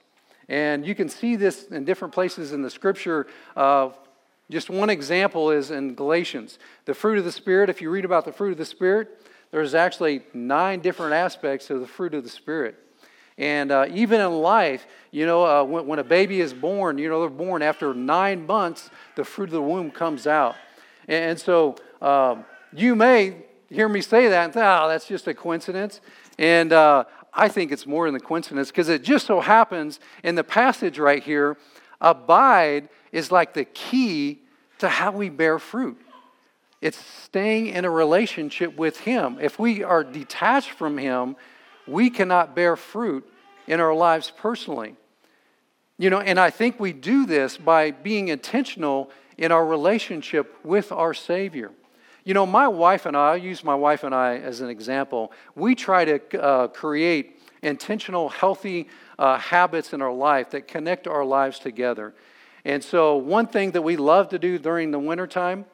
And 0.49 0.85
you 0.85 0.95
can 0.95 1.07
see 1.07 1.37
this 1.37 1.65
in 1.67 1.85
different 1.85 2.13
places 2.13 2.51
in 2.51 2.61
the 2.61 2.69
scripture. 2.69 3.27
Uh, 3.55 3.89
just 4.51 4.69
one 4.69 4.89
example 4.89 5.49
is 5.49 5.71
in 5.71 5.95
Galatians. 5.95 6.59
The 6.83 6.93
fruit 6.93 7.17
of 7.17 7.23
the 7.23 7.31
Spirit, 7.31 7.69
if 7.69 7.81
you 7.81 7.89
read 7.89 8.03
about 8.03 8.25
the 8.25 8.33
fruit 8.33 8.51
of 8.51 8.57
the 8.57 8.65
Spirit, 8.65 9.25
there's 9.51 9.73
actually 9.73 10.23
nine 10.33 10.81
different 10.81 11.13
aspects 11.13 11.69
of 11.69 11.79
the 11.79 11.87
fruit 11.87 12.13
of 12.13 12.23
the 12.23 12.29
Spirit. 12.29 12.75
And 13.37 13.71
uh, 13.71 13.87
even 13.91 14.21
in 14.21 14.31
life, 14.31 14.85
you 15.11 15.25
know, 15.25 15.45
uh, 15.45 15.63
when, 15.63 15.87
when, 15.87 15.99
a 15.99 16.03
baby 16.03 16.39
is 16.39 16.53
born, 16.53 16.97
you 16.97 17.09
know, 17.09 17.21
they're 17.21 17.29
born 17.29 17.61
after 17.61 17.93
nine 17.93 18.45
months, 18.45 18.89
the 19.15 19.23
fruit 19.23 19.45
of 19.45 19.53
the 19.53 19.61
womb 19.61 19.91
comes 19.91 20.27
out. 20.27 20.55
And, 21.07 21.31
and 21.31 21.39
so 21.39 21.75
um, 22.01 22.45
you 22.75 22.95
may 22.95 23.37
hear 23.69 23.89
me 23.89 24.01
say 24.01 24.27
that 24.27 24.45
and 24.45 24.53
think, 24.53 24.65
oh, 24.65 24.87
that's 24.87 25.07
just 25.07 25.27
a 25.27 25.33
coincidence. 25.33 25.99
And 26.37 26.71
uh, 26.73 27.05
I 27.33 27.47
think 27.47 27.71
it's 27.71 27.87
more 27.87 28.05
than 28.05 28.15
a 28.15 28.19
coincidence 28.19 28.69
because 28.69 28.89
it 28.89 29.03
just 29.03 29.25
so 29.25 29.39
happens 29.39 29.99
in 30.23 30.35
the 30.35 30.43
passage 30.43 30.99
right 30.99 31.23
here, 31.23 31.57
abide 31.99 32.89
is 33.11 33.31
like 33.31 33.53
the 33.53 33.65
key 33.65 34.41
to 34.79 34.89
how 34.89 35.11
we 35.11 35.29
bear 35.29 35.57
fruit. 35.59 35.97
It's 36.81 36.97
staying 36.97 37.67
in 37.67 37.85
a 37.85 37.89
relationship 37.89 38.75
with 38.75 38.99
Him. 38.99 39.37
If 39.41 39.57
we 39.57 39.83
are 39.83 40.03
detached 40.03 40.71
from 40.71 40.97
Him, 40.97 41.37
we 41.87 42.09
cannot 42.09 42.55
bear 42.55 42.75
fruit 42.75 43.27
in 43.67 43.79
our 43.79 43.93
lives 43.93 44.31
personally. 44.35 44.95
You 45.97 46.09
know, 46.09 46.19
and 46.19 46.39
I 46.39 46.49
think 46.49 46.79
we 46.79 46.91
do 46.91 47.25
this 47.25 47.57
by 47.57 47.91
being 47.91 48.29
intentional 48.29 49.11
in 49.37 49.51
our 49.51 49.65
relationship 49.65 50.57
with 50.63 50.91
our 50.91 51.13
Savior. 51.13 51.71
You 52.23 52.33
know, 52.33 52.45
my 52.45 52.67
wife 52.67 53.05
and 53.05 53.17
I, 53.17 53.31
I 53.31 53.35
use 53.35 53.63
my 53.63 53.75
wife 53.75 54.03
and 54.03 54.15
I 54.15 54.37
as 54.37 54.61
an 54.61 54.69
example, 54.69 55.31
we 55.55 55.75
try 55.75 56.05
to 56.05 56.41
uh, 56.41 56.67
create 56.69 57.39
intentional, 57.61 58.29
healthy 58.29 58.87
uh, 59.19 59.37
habits 59.37 59.93
in 59.93 60.01
our 60.01 60.11
life 60.11 60.51
that 60.51 60.67
connect 60.67 61.07
our 61.07 61.25
lives 61.25 61.59
together. 61.59 62.13
And 62.65 62.83
so, 62.83 63.17
one 63.17 63.47
thing 63.47 63.71
that 63.71 63.81
we 63.81 63.97
love 63.97 64.29
to 64.29 64.39
do 64.39 64.57
during 64.57 64.91
the 64.91 64.99
wintertime 64.99 65.65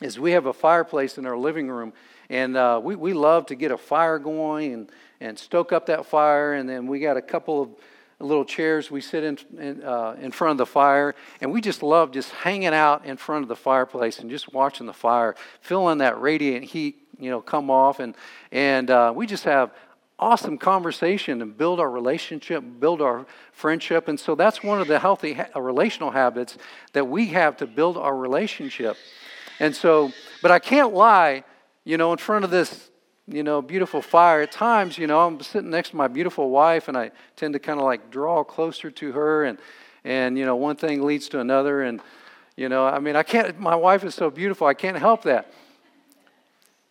is 0.00 0.20
we 0.20 0.32
have 0.32 0.46
a 0.46 0.52
fireplace 0.52 1.18
in 1.18 1.26
our 1.26 1.36
living 1.36 1.68
room, 1.68 1.92
and 2.28 2.56
uh, 2.56 2.80
we, 2.82 2.94
we 2.94 3.12
love 3.12 3.46
to 3.46 3.54
get 3.54 3.70
a 3.70 3.78
fire 3.78 4.18
going 4.18 4.72
and 4.72 4.90
and 5.20 5.38
stoke 5.38 5.72
up 5.72 5.86
that 5.86 6.06
fire. 6.06 6.54
And 6.54 6.68
then 6.68 6.86
we 6.86 7.00
got 7.00 7.16
a 7.16 7.22
couple 7.22 7.62
of 7.62 7.70
little 8.18 8.44
chairs 8.44 8.90
we 8.90 9.00
sit 9.00 9.24
in 9.24 9.38
in, 9.58 9.82
uh, 9.82 10.16
in 10.20 10.30
front 10.30 10.52
of 10.52 10.58
the 10.58 10.66
fire, 10.66 11.14
and 11.40 11.52
we 11.52 11.60
just 11.60 11.82
love 11.82 12.12
just 12.12 12.30
hanging 12.30 12.68
out 12.68 13.04
in 13.04 13.16
front 13.16 13.42
of 13.42 13.48
the 13.48 13.56
fireplace 13.56 14.18
and 14.18 14.30
just 14.30 14.52
watching 14.52 14.86
the 14.86 14.92
fire, 14.92 15.34
feeling 15.60 15.98
that 15.98 16.18
radiant 16.20 16.64
heat, 16.64 16.96
you 17.18 17.30
know, 17.30 17.40
come 17.40 17.70
off, 17.70 18.00
and 18.00 18.14
and 18.52 18.90
uh, 18.90 19.12
we 19.14 19.26
just 19.26 19.44
have 19.44 19.70
awesome 20.18 20.56
conversation 20.56 21.42
and 21.42 21.58
build 21.58 21.78
our 21.78 21.90
relationship, 21.90 22.64
build 22.80 23.02
our 23.02 23.26
friendship, 23.52 24.08
and 24.08 24.18
so 24.18 24.34
that's 24.34 24.62
one 24.62 24.80
of 24.80 24.88
the 24.88 24.98
healthy 24.98 25.34
ha- 25.34 25.48
uh, 25.54 25.60
relational 25.60 26.10
habits 26.10 26.56
that 26.94 27.06
we 27.06 27.26
have 27.26 27.54
to 27.58 27.66
build 27.66 27.98
our 27.98 28.16
relationship. 28.16 28.96
And 29.60 29.76
so, 29.76 30.10
but 30.40 30.50
I 30.50 30.58
can't 30.58 30.94
lie, 30.94 31.44
you 31.84 31.98
know, 31.98 32.12
in 32.12 32.18
front 32.18 32.46
of 32.46 32.50
this 32.50 32.90
you 33.28 33.42
know, 33.42 33.60
beautiful 33.60 34.00
fire. 34.00 34.42
At 34.42 34.52
times, 34.52 34.98
you 34.98 35.06
know, 35.06 35.26
I'm 35.26 35.40
sitting 35.40 35.70
next 35.70 35.90
to 35.90 35.96
my 35.96 36.08
beautiful 36.08 36.50
wife 36.50 36.88
and 36.88 36.96
I 36.96 37.10
tend 37.34 37.54
to 37.54 37.58
kind 37.58 37.78
of 37.78 37.84
like 37.84 38.10
draw 38.10 38.44
closer 38.44 38.90
to 38.90 39.12
her 39.12 39.44
and, 39.44 39.58
and, 40.04 40.38
you 40.38 40.44
know, 40.44 40.56
one 40.56 40.76
thing 40.76 41.02
leads 41.02 41.28
to 41.30 41.40
another. 41.40 41.82
And, 41.82 42.00
you 42.56 42.68
know, 42.68 42.86
I 42.86 43.00
mean, 43.00 43.16
I 43.16 43.22
can't, 43.22 43.58
my 43.58 43.74
wife 43.74 44.04
is 44.04 44.14
so 44.14 44.30
beautiful, 44.30 44.66
I 44.66 44.74
can't 44.74 44.98
help 44.98 45.22
that. 45.22 45.52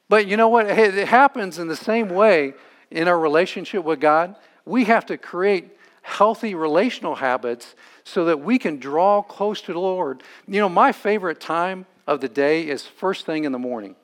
But 0.07 0.27
you 0.27 0.37
know 0.37 0.49
what? 0.49 0.67
It 0.67 1.07
happens 1.07 1.57
in 1.57 1.67
the 1.67 1.75
same 1.75 2.09
way 2.09 2.53
in 2.91 3.07
our 3.07 3.17
relationship 3.17 3.83
with 3.83 3.99
God. 3.99 4.35
We 4.65 4.83
have 4.85 5.05
to 5.07 5.17
create 5.17 5.71
healthy 6.03 6.53
relational 6.53 7.15
habits 7.15 7.75
so 8.03 8.25
that 8.25 8.39
we 8.39 8.59
can 8.59 8.77
draw 8.77 9.23
close 9.23 9.61
to 9.61 9.73
the 9.73 9.79
Lord. 9.79 10.21
You 10.47 10.59
know, 10.59 10.69
my 10.69 10.91
favorite 10.91 11.39
time 11.39 11.87
of 12.05 12.21
the 12.21 12.29
day 12.29 12.67
is 12.67 12.85
first 12.85 13.25
thing 13.25 13.45
in 13.45 13.51
the 13.51 13.57
morning. 13.57 13.95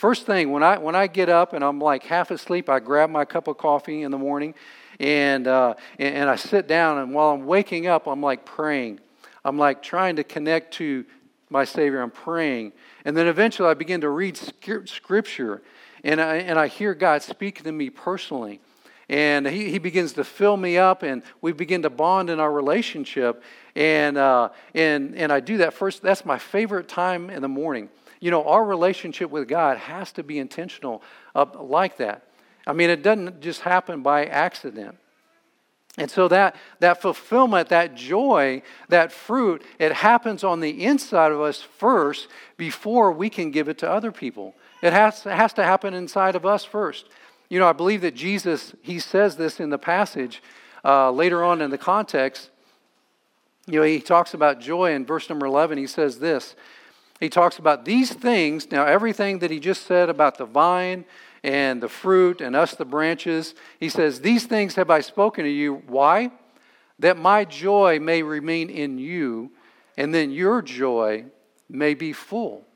First 0.00 0.24
thing, 0.24 0.50
when 0.50 0.62
I, 0.62 0.78
when 0.78 0.94
I 0.94 1.08
get 1.08 1.28
up 1.28 1.52
and 1.52 1.62
I'm 1.62 1.78
like 1.78 2.04
half 2.04 2.30
asleep, 2.30 2.70
I 2.70 2.80
grab 2.80 3.10
my 3.10 3.26
cup 3.26 3.48
of 3.48 3.58
coffee 3.58 4.00
in 4.00 4.10
the 4.10 4.16
morning 4.16 4.54
and, 4.98 5.46
uh, 5.46 5.74
and, 5.98 6.14
and 6.14 6.30
I 6.30 6.36
sit 6.36 6.66
down. 6.66 6.96
And 6.96 7.12
while 7.12 7.32
I'm 7.32 7.44
waking 7.44 7.86
up, 7.86 8.06
I'm 8.06 8.22
like 8.22 8.46
praying. 8.46 9.00
I'm 9.44 9.58
like 9.58 9.82
trying 9.82 10.16
to 10.16 10.24
connect 10.24 10.72
to 10.76 11.04
my 11.50 11.66
Savior. 11.66 12.00
I'm 12.00 12.10
praying. 12.10 12.72
And 13.04 13.14
then 13.14 13.26
eventually 13.26 13.68
I 13.68 13.74
begin 13.74 14.00
to 14.00 14.08
read 14.08 14.38
Scripture 14.38 15.60
and 16.02 16.18
I, 16.18 16.36
and 16.36 16.58
I 16.58 16.68
hear 16.68 16.94
God 16.94 17.20
speak 17.20 17.62
to 17.64 17.70
me 17.70 17.90
personally. 17.90 18.62
And 19.10 19.46
he, 19.46 19.70
he 19.70 19.78
begins 19.78 20.14
to 20.14 20.24
fill 20.24 20.56
me 20.56 20.78
up, 20.78 21.02
and 21.02 21.22
we 21.42 21.52
begin 21.52 21.82
to 21.82 21.90
bond 21.90 22.30
in 22.30 22.40
our 22.40 22.50
relationship. 22.50 23.42
And, 23.74 24.16
uh, 24.16 24.48
and, 24.72 25.14
and 25.14 25.30
I 25.30 25.40
do 25.40 25.58
that 25.58 25.74
first. 25.74 26.00
That's 26.00 26.24
my 26.24 26.38
favorite 26.38 26.88
time 26.88 27.28
in 27.28 27.42
the 27.42 27.48
morning. 27.48 27.90
You 28.20 28.30
know, 28.30 28.44
our 28.44 28.64
relationship 28.64 29.30
with 29.30 29.48
God 29.48 29.78
has 29.78 30.12
to 30.12 30.22
be 30.22 30.38
intentional 30.38 31.02
uh, 31.34 31.46
like 31.58 31.96
that. 31.96 32.24
I 32.66 32.72
mean, 32.72 32.90
it 32.90 33.02
doesn't 33.02 33.40
just 33.40 33.62
happen 33.62 34.02
by 34.02 34.26
accident. 34.26 34.96
And 35.98 36.10
so 36.10 36.28
that, 36.28 36.54
that 36.78 37.02
fulfillment, 37.02 37.68
that 37.70 37.94
joy, 37.94 38.62
that 38.88 39.10
fruit, 39.10 39.62
it 39.78 39.92
happens 39.92 40.44
on 40.44 40.60
the 40.60 40.84
inside 40.84 41.32
of 41.32 41.40
us 41.40 41.62
first 41.62 42.28
before 42.56 43.10
we 43.10 43.28
can 43.28 43.50
give 43.50 43.68
it 43.68 43.78
to 43.78 43.90
other 43.90 44.12
people. 44.12 44.54
It 44.82 44.92
has, 44.92 45.26
it 45.26 45.32
has 45.32 45.52
to 45.54 45.64
happen 45.64 45.94
inside 45.94 46.36
of 46.36 46.46
us 46.46 46.64
first. 46.64 47.06
You 47.48 47.58
know, 47.58 47.66
I 47.66 47.72
believe 47.72 48.02
that 48.02 48.14
Jesus, 48.14 48.74
he 48.82 49.00
says 49.00 49.36
this 49.36 49.58
in 49.58 49.70
the 49.70 49.78
passage 49.78 50.42
uh, 50.84 51.10
later 51.10 51.42
on 51.42 51.60
in 51.60 51.70
the 51.70 51.78
context. 51.78 52.50
You 53.66 53.80
know, 53.80 53.84
he 53.84 54.00
talks 54.00 54.32
about 54.32 54.60
joy 54.60 54.94
in 54.94 55.04
verse 55.04 55.28
number 55.28 55.46
11. 55.46 55.76
He 55.76 55.86
says 55.86 56.20
this 56.20 56.54
he 57.20 57.28
talks 57.28 57.58
about 57.58 57.84
these 57.84 58.12
things. 58.12 58.70
Now, 58.70 58.86
everything 58.86 59.40
that 59.40 59.50
he 59.50 59.60
just 59.60 59.86
said 59.86 60.08
about 60.08 60.38
the 60.38 60.46
vine 60.46 61.04
and 61.44 61.82
the 61.82 61.88
fruit 61.88 62.40
and 62.40 62.56
us, 62.56 62.74
the 62.74 62.86
branches, 62.86 63.54
he 63.78 63.90
says, 63.90 64.22
These 64.22 64.46
things 64.46 64.74
have 64.74 64.90
I 64.90 65.00
spoken 65.00 65.44
to 65.44 65.50
you. 65.50 65.82
Why? 65.86 66.30
That 66.98 67.18
my 67.18 67.44
joy 67.44 68.00
may 68.00 68.22
remain 68.22 68.70
in 68.70 68.98
you, 68.98 69.52
and 69.98 70.14
then 70.14 70.30
your 70.30 70.62
joy 70.62 71.26
may 71.68 71.92
be 71.92 72.14
full. 72.14 72.66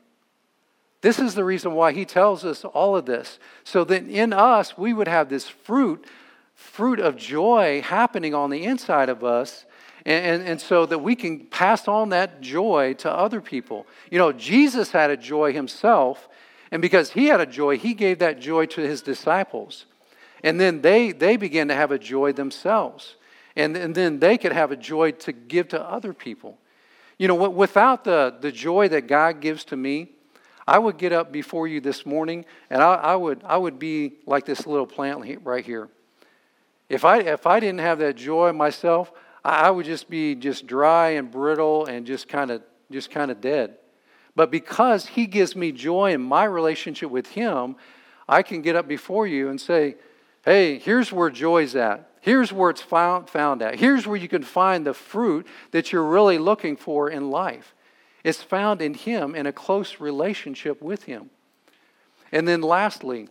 This 1.01 1.19
is 1.19 1.35
the 1.35 1.43
reason 1.43 1.73
why 1.73 1.91
he 1.91 2.05
tells 2.05 2.45
us 2.45 2.63
all 2.63 2.95
of 2.95 3.05
this. 3.05 3.39
So 3.63 3.83
that 3.85 4.07
in 4.07 4.31
us, 4.31 4.77
we 4.77 4.93
would 4.93 5.07
have 5.07 5.29
this 5.29 5.47
fruit, 5.47 6.05
fruit 6.53 6.99
of 6.99 7.15
joy 7.15 7.81
happening 7.83 8.33
on 8.33 8.49
the 8.49 8.63
inside 8.63 9.09
of 9.09 9.23
us 9.23 9.65
and, 10.05 10.25
and, 10.25 10.49
and, 10.49 10.61
so 10.61 10.85
that 10.85 10.99
we 10.99 11.15
can 11.15 11.39
pass 11.39 11.87
on 11.87 12.09
that 12.09 12.41
joy 12.41 12.93
to 12.99 13.11
other 13.11 13.41
people. 13.41 13.87
You 14.11 14.19
know, 14.19 14.31
Jesus 14.31 14.91
had 14.91 15.09
a 15.09 15.17
joy 15.17 15.51
himself, 15.51 16.29
and 16.71 16.81
because 16.81 17.11
he 17.11 17.27
had 17.27 17.41
a 17.41 17.45
joy, 17.45 17.77
he 17.77 17.93
gave 17.93 18.19
that 18.19 18.39
joy 18.39 18.67
to 18.67 18.81
his 18.81 19.01
disciples. 19.01 19.85
And 20.43 20.59
then 20.59 20.81
they, 20.81 21.11
they 21.11 21.37
began 21.37 21.67
to 21.69 21.73
have 21.73 21.91
a 21.91 21.97
joy 21.97 22.33
themselves. 22.33 23.15
And, 23.55 23.75
and 23.75 23.95
then 23.95 24.19
they 24.19 24.37
could 24.37 24.51
have 24.51 24.71
a 24.71 24.75
joy 24.75 25.11
to 25.11 25.31
give 25.31 25.69
to 25.69 25.81
other 25.81 26.13
people. 26.13 26.59
You 27.17 27.27
know, 27.27 27.49
without 27.49 28.03
the, 28.03 28.35
the 28.39 28.51
joy 28.51 28.89
that 28.89 29.07
God 29.07 29.39
gives 29.39 29.63
to 29.65 29.77
me, 29.77 30.09
I 30.67 30.79
would 30.79 30.97
get 30.97 31.13
up 31.13 31.31
before 31.31 31.67
you 31.67 31.79
this 31.79 32.05
morning 32.05 32.45
and 32.69 32.81
I, 32.81 32.95
I, 32.95 33.15
would, 33.15 33.41
I 33.43 33.57
would 33.57 33.79
be 33.79 34.15
like 34.25 34.45
this 34.45 34.65
little 34.67 34.87
plant 34.87 35.39
right 35.43 35.65
here. 35.65 35.89
If 36.89 37.05
I, 37.05 37.19
if 37.19 37.47
I 37.47 37.59
didn't 37.59 37.79
have 37.79 37.99
that 37.99 38.15
joy 38.15 38.51
myself, 38.51 39.11
I 39.45 39.69
would 39.69 39.85
just 39.85 40.09
be 40.09 40.33
just 40.33 40.65
dry 40.65 41.09
and 41.11 41.29
brittle 41.29 41.85
and 41.85 42.07
just 42.07 42.27
kind 42.27 42.49
of 42.49 42.63
just 42.89 43.11
kind 43.11 43.29
of 43.29 43.41
dead. 43.41 43.77
But 44.35 44.49
because 44.49 45.05
he 45.05 45.27
gives 45.27 45.55
me 45.55 45.71
joy 45.71 46.13
in 46.13 46.21
my 46.21 46.45
relationship 46.45 47.11
with 47.11 47.27
him, 47.27 47.75
I 48.27 48.41
can 48.41 48.63
get 48.63 48.75
up 48.75 48.87
before 48.87 49.27
you 49.27 49.49
and 49.49 49.61
say, 49.61 49.97
"Hey, 50.43 50.79
here's 50.79 51.11
where 51.11 51.29
joy's 51.29 51.75
at. 51.75 52.09
Here's 52.21 52.51
where 52.51 52.71
it's 52.71 52.81
found, 52.81 53.29
found 53.29 53.61
at. 53.61 53.75
Here's 53.75 54.07
where 54.07 54.17
you 54.17 54.27
can 54.27 54.41
find 54.41 54.83
the 54.83 54.95
fruit 54.95 55.45
that 55.69 55.91
you're 55.91 56.03
really 56.03 56.39
looking 56.39 56.75
for 56.75 57.07
in 57.07 57.29
life. 57.29 57.75
It's 58.23 58.41
found 58.41 58.81
in 58.81 58.95
him 58.95 59.35
in 59.35 59.45
a 59.45 59.53
close 59.53 59.99
relationship 59.99 60.81
with 60.81 61.03
him." 61.03 61.29
And 62.31 62.47
then 62.47 62.61
lastly, 62.61 63.29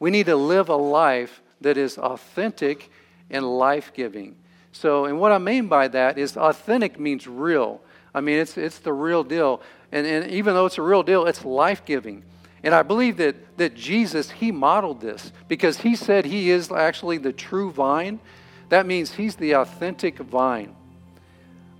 we 0.00 0.10
need 0.10 0.26
to 0.26 0.34
live 0.34 0.68
a 0.68 0.76
life 0.76 1.40
that 1.60 1.76
is 1.76 1.96
authentic 1.96 2.90
and 3.30 3.46
life-giving. 3.46 4.36
So, 4.72 5.04
and 5.04 5.20
what 5.20 5.32
I 5.32 5.38
mean 5.38 5.68
by 5.68 5.88
that 5.88 6.18
is 6.18 6.36
authentic 6.36 6.98
means 6.98 7.26
real. 7.26 7.80
I 8.14 8.20
mean, 8.20 8.38
it's, 8.38 8.56
it's 8.56 8.78
the 8.78 8.92
real 8.92 9.22
deal. 9.22 9.60
And, 9.92 10.06
and 10.06 10.30
even 10.30 10.54
though 10.54 10.66
it's 10.66 10.78
a 10.78 10.82
real 10.82 11.02
deal, 11.02 11.26
it's 11.26 11.44
life 11.44 11.84
giving. 11.84 12.24
And 12.62 12.74
I 12.74 12.82
believe 12.82 13.16
that, 13.18 13.58
that 13.58 13.74
Jesus, 13.74 14.30
he 14.30 14.50
modeled 14.52 15.00
this 15.00 15.32
because 15.48 15.78
he 15.78 15.96
said 15.96 16.24
he 16.24 16.50
is 16.50 16.70
actually 16.70 17.18
the 17.18 17.32
true 17.32 17.70
vine. 17.70 18.20
that 18.68 18.86
means 18.86 19.12
he's 19.12 19.36
the 19.36 19.52
authentic 19.52 20.18
vine. 20.18 20.74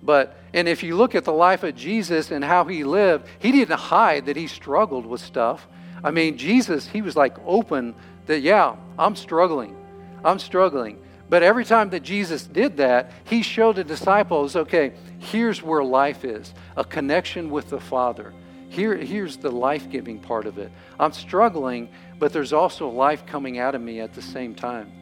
But, 0.02 0.36
and 0.52 0.68
if 0.68 0.82
you 0.82 0.96
look 0.96 1.14
at 1.14 1.24
the 1.24 1.32
life 1.32 1.62
of 1.62 1.76
Jesus 1.76 2.30
and 2.30 2.44
how 2.44 2.64
he 2.64 2.82
lived, 2.82 3.26
he 3.38 3.52
didn't 3.52 3.78
hide 3.78 4.26
that 4.26 4.36
he 4.36 4.48
struggled 4.48 5.06
with 5.06 5.20
stuff. 5.20 5.66
I 6.02 6.10
mean, 6.10 6.36
Jesus, 6.36 6.88
he 6.88 7.00
was 7.00 7.14
like 7.14 7.36
open 7.46 7.94
that, 8.26 8.40
yeah, 8.40 8.74
I'm 8.98 9.14
struggling. 9.14 9.76
I'm 10.24 10.40
struggling. 10.40 10.98
But 11.32 11.42
every 11.42 11.64
time 11.64 11.88
that 11.88 12.02
Jesus 12.02 12.46
did 12.46 12.76
that, 12.76 13.10
he 13.24 13.40
showed 13.40 13.76
the 13.76 13.84
disciples, 13.84 14.54
okay, 14.54 14.92
here's 15.18 15.62
where 15.62 15.82
life 15.82 16.26
is 16.26 16.52
a 16.76 16.84
connection 16.84 17.48
with 17.48 17.70
the 17.70 17.80
Father. 17.80 18.34
Here, 18.68 18.94
here's 18.98 19.38
the 19.38 19.50
life 19.50 19.88
giving 19.88 20.18
part 20.18 20.44
of 20.44 20.58
it. 20.58 20.70
I'm 21.00 21.14
struggling, 21.14 21.88
but 22.18 22.34
there's 22.34 22.52
also 22.52 22.86
life 22.90 23.24
coming 23.24 23.58
out 23.58 23.74
of 23.74 23.80
me 23.80 24.00
at 24.00 24.12
the 24.12 24.20
same 24.20 24.54
time. 24.54 24.92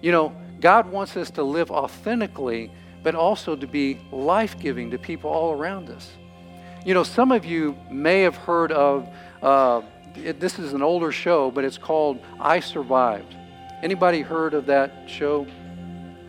You 0.00 0.10
know, 0.10 0.34
God 0.60 0.90
wants 0.90 1.16
us 1.16 1.30
to 1.30 1.44
live 1.44 1.70
authentically, 1.70 2.72
but 3.04 3.14
also 3.14 3.54
to 3.54 3.66
be 3.68 4.00
life 4.10 4.58
giving 4.58 4.90
to 4.90 4.98
people 4.98 5.30
all 5.30 5.52
around 5.52 5.90
us. 5.90 6.10
You 6.84 6.92
know, 6.92 7.04
some 7.04 7.30
of 7.30 7.44
you 7.44 7.78
may 7.88 8.22
have 8.22 8.34
heard 8.34 8.72
of 8.72 9.08
uh, 9.40 9.82
it, 10.16 10.40
this 10.40 10.58
is 10.58 10.72
an 10.72 10.82
older 10.82 11.12
show, 11.12 11.52
but 11.52 11.64
it's 11.64 11.78
called 11.78 12.18
I 12.40 12.58
Survived. 12.58 13.36
Anybody 13.82 14.20
heard 14.20 14.54
of 14.54 14.66
that 14.66 14.92
show? 15.08 15.44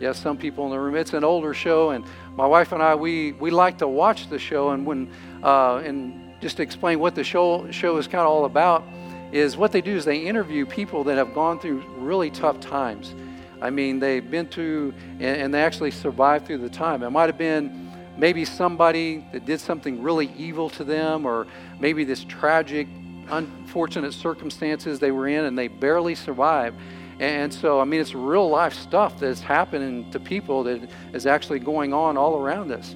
Yes, 0.00 0.18
some 0.18 0.36
people 0.36 0.64
in 0.64 0.72
the 0.72 0.80
room. 0.80 0.96
It's 0.96 1.12
an 1.12 1.22
older 1.22 1.54
show, 1.54 1.90
and 1.90 2.04
my 2.34 2.46
wife 2.46 2.72
and 2.72 2.82
I 2.82 2.96
we 2.96 3.30
we 3.30 3.52
like 3.52 3.78
to 3.78 3.86
watch 3.86 4.28
the 4.28 4.40
show. 4.40 4.70
And 4.70 4.84
when 4.84 5.08
uh, 5.40 5.76
and 5.76 6.34
just 6.40 6.56
to 6.56 6.64
explain 6.64 6.98
what 6.98 7.14
the 7.14 7.22
show 7.22 7.70
show 7.70 7.96
is 7.96 8.08
kind 8.08 8.22
of 8.22 8.26
all 8.26 8.44
about 8.44 8.82
is 9.30 9.56
what 9.56 9.70
they 9.70 9.80
do 9.80 9.94
is 9.94 10.04
they 10.04 10.18
interview 10.18 10.66
people 10.66 11.04
that 11.04 11.16
have 11.16 11.32
gone 11.32 11.60
through 11.60 11.84
really 11.96 12.28
tough 12.28 12.58
times. 12.58 13.14
I 13.62 13.70
mean, 13.70 14.00
they've 14.00 14.28
been 14.28 14.48
through 14.48 14.92
and, 15.20 15.42
and 15.42 15.54
they 15.54 15.62
actually 15.62 15.92
survived 15.92 16.48
through 16.48 16.58
the 16.58 16.68
time. 16.68 17.04
It 17.04 17.10
might 17.10 17.28
have 17.28 17.38
been 17.38 17.92
maybe 18.18 18.44
somebody 18.44 19.24
that 19.32 19.44
did 19.44 19.60
something 19.60 20.02
really 20.02 20.32
evil 20.36 20.70
to 20.70 20.82
them, 20.82 21.24
or 21.24 21.46
maybe 21.78 22.02
this 22.02 22.24
tragic 22.24 22.88
unfortunate 23.30 24.12
circumstances 24.12 24.98
they 24.98 25.12
were 25.12 25.28
in 25.28 25.44
and 25.44 25.56
they 25.56 25.68
barely 25.68 26.16
survived. 26.16 26.76
And 27.20 27.52
so, 27.52 27.80
I 27.80 27.84
mean, 27.84 28.00
it's 28.00 28.14
real 28.14 28.48
life 28.48 28.74
stuff 28.74 29.20
that's 29.20 29.40
happening 29.40 30.10
to 30.10 30.18
people 30.18 30.64
that 30.64 30.88
is 31.12 31.26
actually 31.26 31.60
going 31.60 31.92
on 31.92 32.16
all 32.16 32.36
around 32.36 32.72
us. 32.72 32.94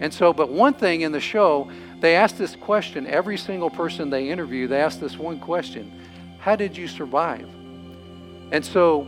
And 0.00 0.12
so, 0.12 0.32
but 0.32 0.50
one 0.50 0.74
thing 0.74 1.02
in 1.02 1.12
the 1.12 1.20
show, 1.20 1.70
they 2.00 2.16
asked 2.16 2.38
this 2.38 2.56
question 2.56 3.06
every 3.06 3.36
single 3.36 3.68
person 3.68 4.10
they 4.10 4.30
interview, 4.30 4.68
they 4.68 4.80
asked 4.80 5.00
this 5.00 5.18
one 5.18 5.40
question 5.40 5.92
How 6.38 6.56
did 6.56 6.76
you 6.76 6.88
survive? 6.88 7.48
And 8.52 8.64
so, 8.64 9.06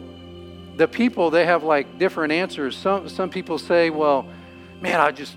the 0.77 0.89
people, 0.89 1.31
they 1.31 1.47
have 1.47 1.63
like 1.63 1.99
different 1.99 2.33
answers. 2.33 2.77
Some, 2.77 3.09
some 3.09 3.31
people 3.31 3.59
say, 3.59 3.91
Well, 3.91 4.27
man, 4.81 5.01
I 5.01 5.11
just, 5.11 5.37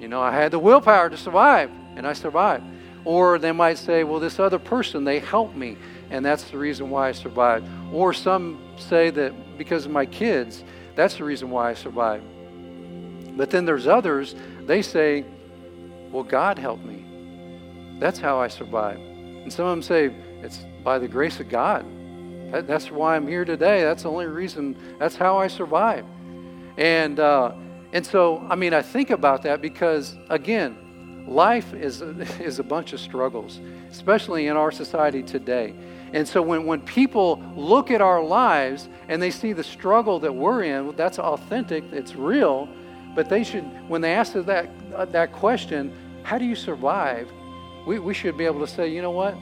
you 0.00 0.08
know, 0.08 0.20
I 0.20 0.32
had 0.32 0.50
the 0.50 0.58
willpower 0.58 1.08
to 1.10 1.16
survive, 1.16 1.70
and 1.94 2.06
I 2.06 2.12
survived. 2.12 2.64
Or 3.04 3.38
they 3.38 3.52
might 3.52 3.78
say, 3.78 4.02
well, 4.02 4.18
this 4.18 4.40
other 4.40 4.58
person, 4.58 5.04
they 5.04 5.20
helped 5.20 5.54
me, 5.54 5.76
and 6.10 6.24
that's 6.24 6.44
the 6.44 6.58
reason 6.58 6.90
why 6.90 7.08
I 7.08 7.12
survived. 7.12 7.68
Or 7.92 8.12
some 8.12 8.58
say 8.76 9.10
that 9.10 9.58
because 9.58 9.86
of 9.86 9.92
my 9.92 10.06
kids, 10.06 10.64
that's 10.94 11.16
the 11.16 11.24
reason 11.24 11.50
why 11.50 11.70
I 11.70 11.74
survived. 11.74 12.24
But 13.36 13.50
then 13.50 13.64
there's 13.64 13.86
others, 13.86 14.34
they 14.62 14.82
say, 14.82 15.24
well, 16.10 16.24
God 16.24 16.58
helped 16.58 16.84
me. 16.84 17.04
That's 17.98 18.18
how 18.18 18.38
I 18.38 18.48
survived. 18.48 19.00
And 19.00 19.52
some 19.52 19.66
of 19.66 19.72
them 19.72 19.82
say, 19.82 20.06
it's 20.42 20.64
by 20.82 20.98
the 20.98 21.08
grace 21.08 21.40
of 21.40 21.48
God. 21.48 21.84
That, 22.52 22.66
that's 22.66 22.90
why 22.90 23.16
I'm 23.16 23.26
here 23.26 23.44
today. 23.44 23.82
That's 23.82 24.04
the 24.04 24.10
only 24.10 24.26
reason. 24.26 24.76
That's 24.98 25.16
how 25.16 25.38
I 25.38 25.48
survived. 25.48 26.08
And, 26.76 27.18
uh, 27.18 27.54
and 27.92 28.06
so, 28.06 28.46
I 28.48 28.54
mean, 28.54 28.74
I 28.74 28.82
think 28.82 29.10
about 29.10 29.42
that 29.42 29.60
because, 29.60 30.16
again, 30.28 30.85
life 31.26 31.74
is, 31.74 32.00
is 32.40 32.58
a 32.58 32.64
bunch 32.64 32.92
of 32.92 33.00
struggles, 33.00 33.60
especially 33.90 34.46
in 34.46 34.56
our 34.56 34.70
society 34.70 35.22
today. 35.22 35.74
And 36.12 36.26
so 36.26 36.40
when, 36.40 36.66
when 36.66 36.80
people 36.80 37.42
look 37.56 37.90
at 37.90 38.00
our 38.00 38.22
lives 38.22 38.88
and 39.08 39.20
they 39.20 39.30
see 39.30 39.52
the 39.52 39.64
struggle 39.64 40.20
that 40.20 40.34
we're 40.34 40.62
in, 40.62 40.94
that's 40.96 41.18
authentic, 41.18 41.84
it's 41.92 42.14
real, 42.14 42.68
but 43.14 43.28
they 43.28 43.42
should, 43.42 43.64
when 43.88 44.00
they 44.00 44.12
ask 44.12 44.34
that, 44.34 44.70
uh, 44.94 45.04
that 45.06 45.32
question, 45.32 45.92
how 46.22 46.38
do 46.38 46.44
you 46.44 46.54
survive? 46.54 47.30
We, 47.86 47.98
we 47.98 48.14
should 48.14 48.36
be 48.36 48.44
able 48.44 48.60
to 48.60 48.66
say, 48.66 48.88
you 48.88 49.02
know 49.02 49.10
what? 49.10 49.36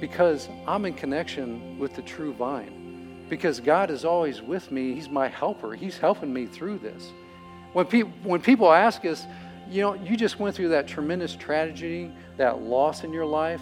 Because 0.00 0.48
I'm 0.66 0.84
in 0.84 0.94
connection 0.94 1.78
with 1.78 1.94
the 1.94 2.02
true 2.02 2.32
vine. 2.32 3.26
Because 3.28 3.60
God 3.60 3.90
is 3.90 4.04
always 4.04 4.40
with 4.40 4.70
me. 4.70 4.94
He's 4.94 5.08
my 5.08 5.28
helper. 5.28 5.74
He's 5.74 5.98
helping 5.98 6.32
me 6.32 6.46
through 6.46 6.78
this. 6.78 7.10
When, 7.72 7.86
pe- 7.86 8.02
when 8.02 8.40
people 8.40 8.72
ask 8.72 9.04
us, 9.04 9.26
you 9.70 9.82
know, 9.82 9.94
you 9.94 10.16
just 10.16 10.38
went 10.38 10.56
through 10.56 10.68
that 10.70 10.86
tremendous 10.86 11.34
tragedy, 11.34 12.12
that 12.36 12.62
loss 12.62 13.04
in 13.04 13.12
your 13.12 13.26
life. 13.26 13.60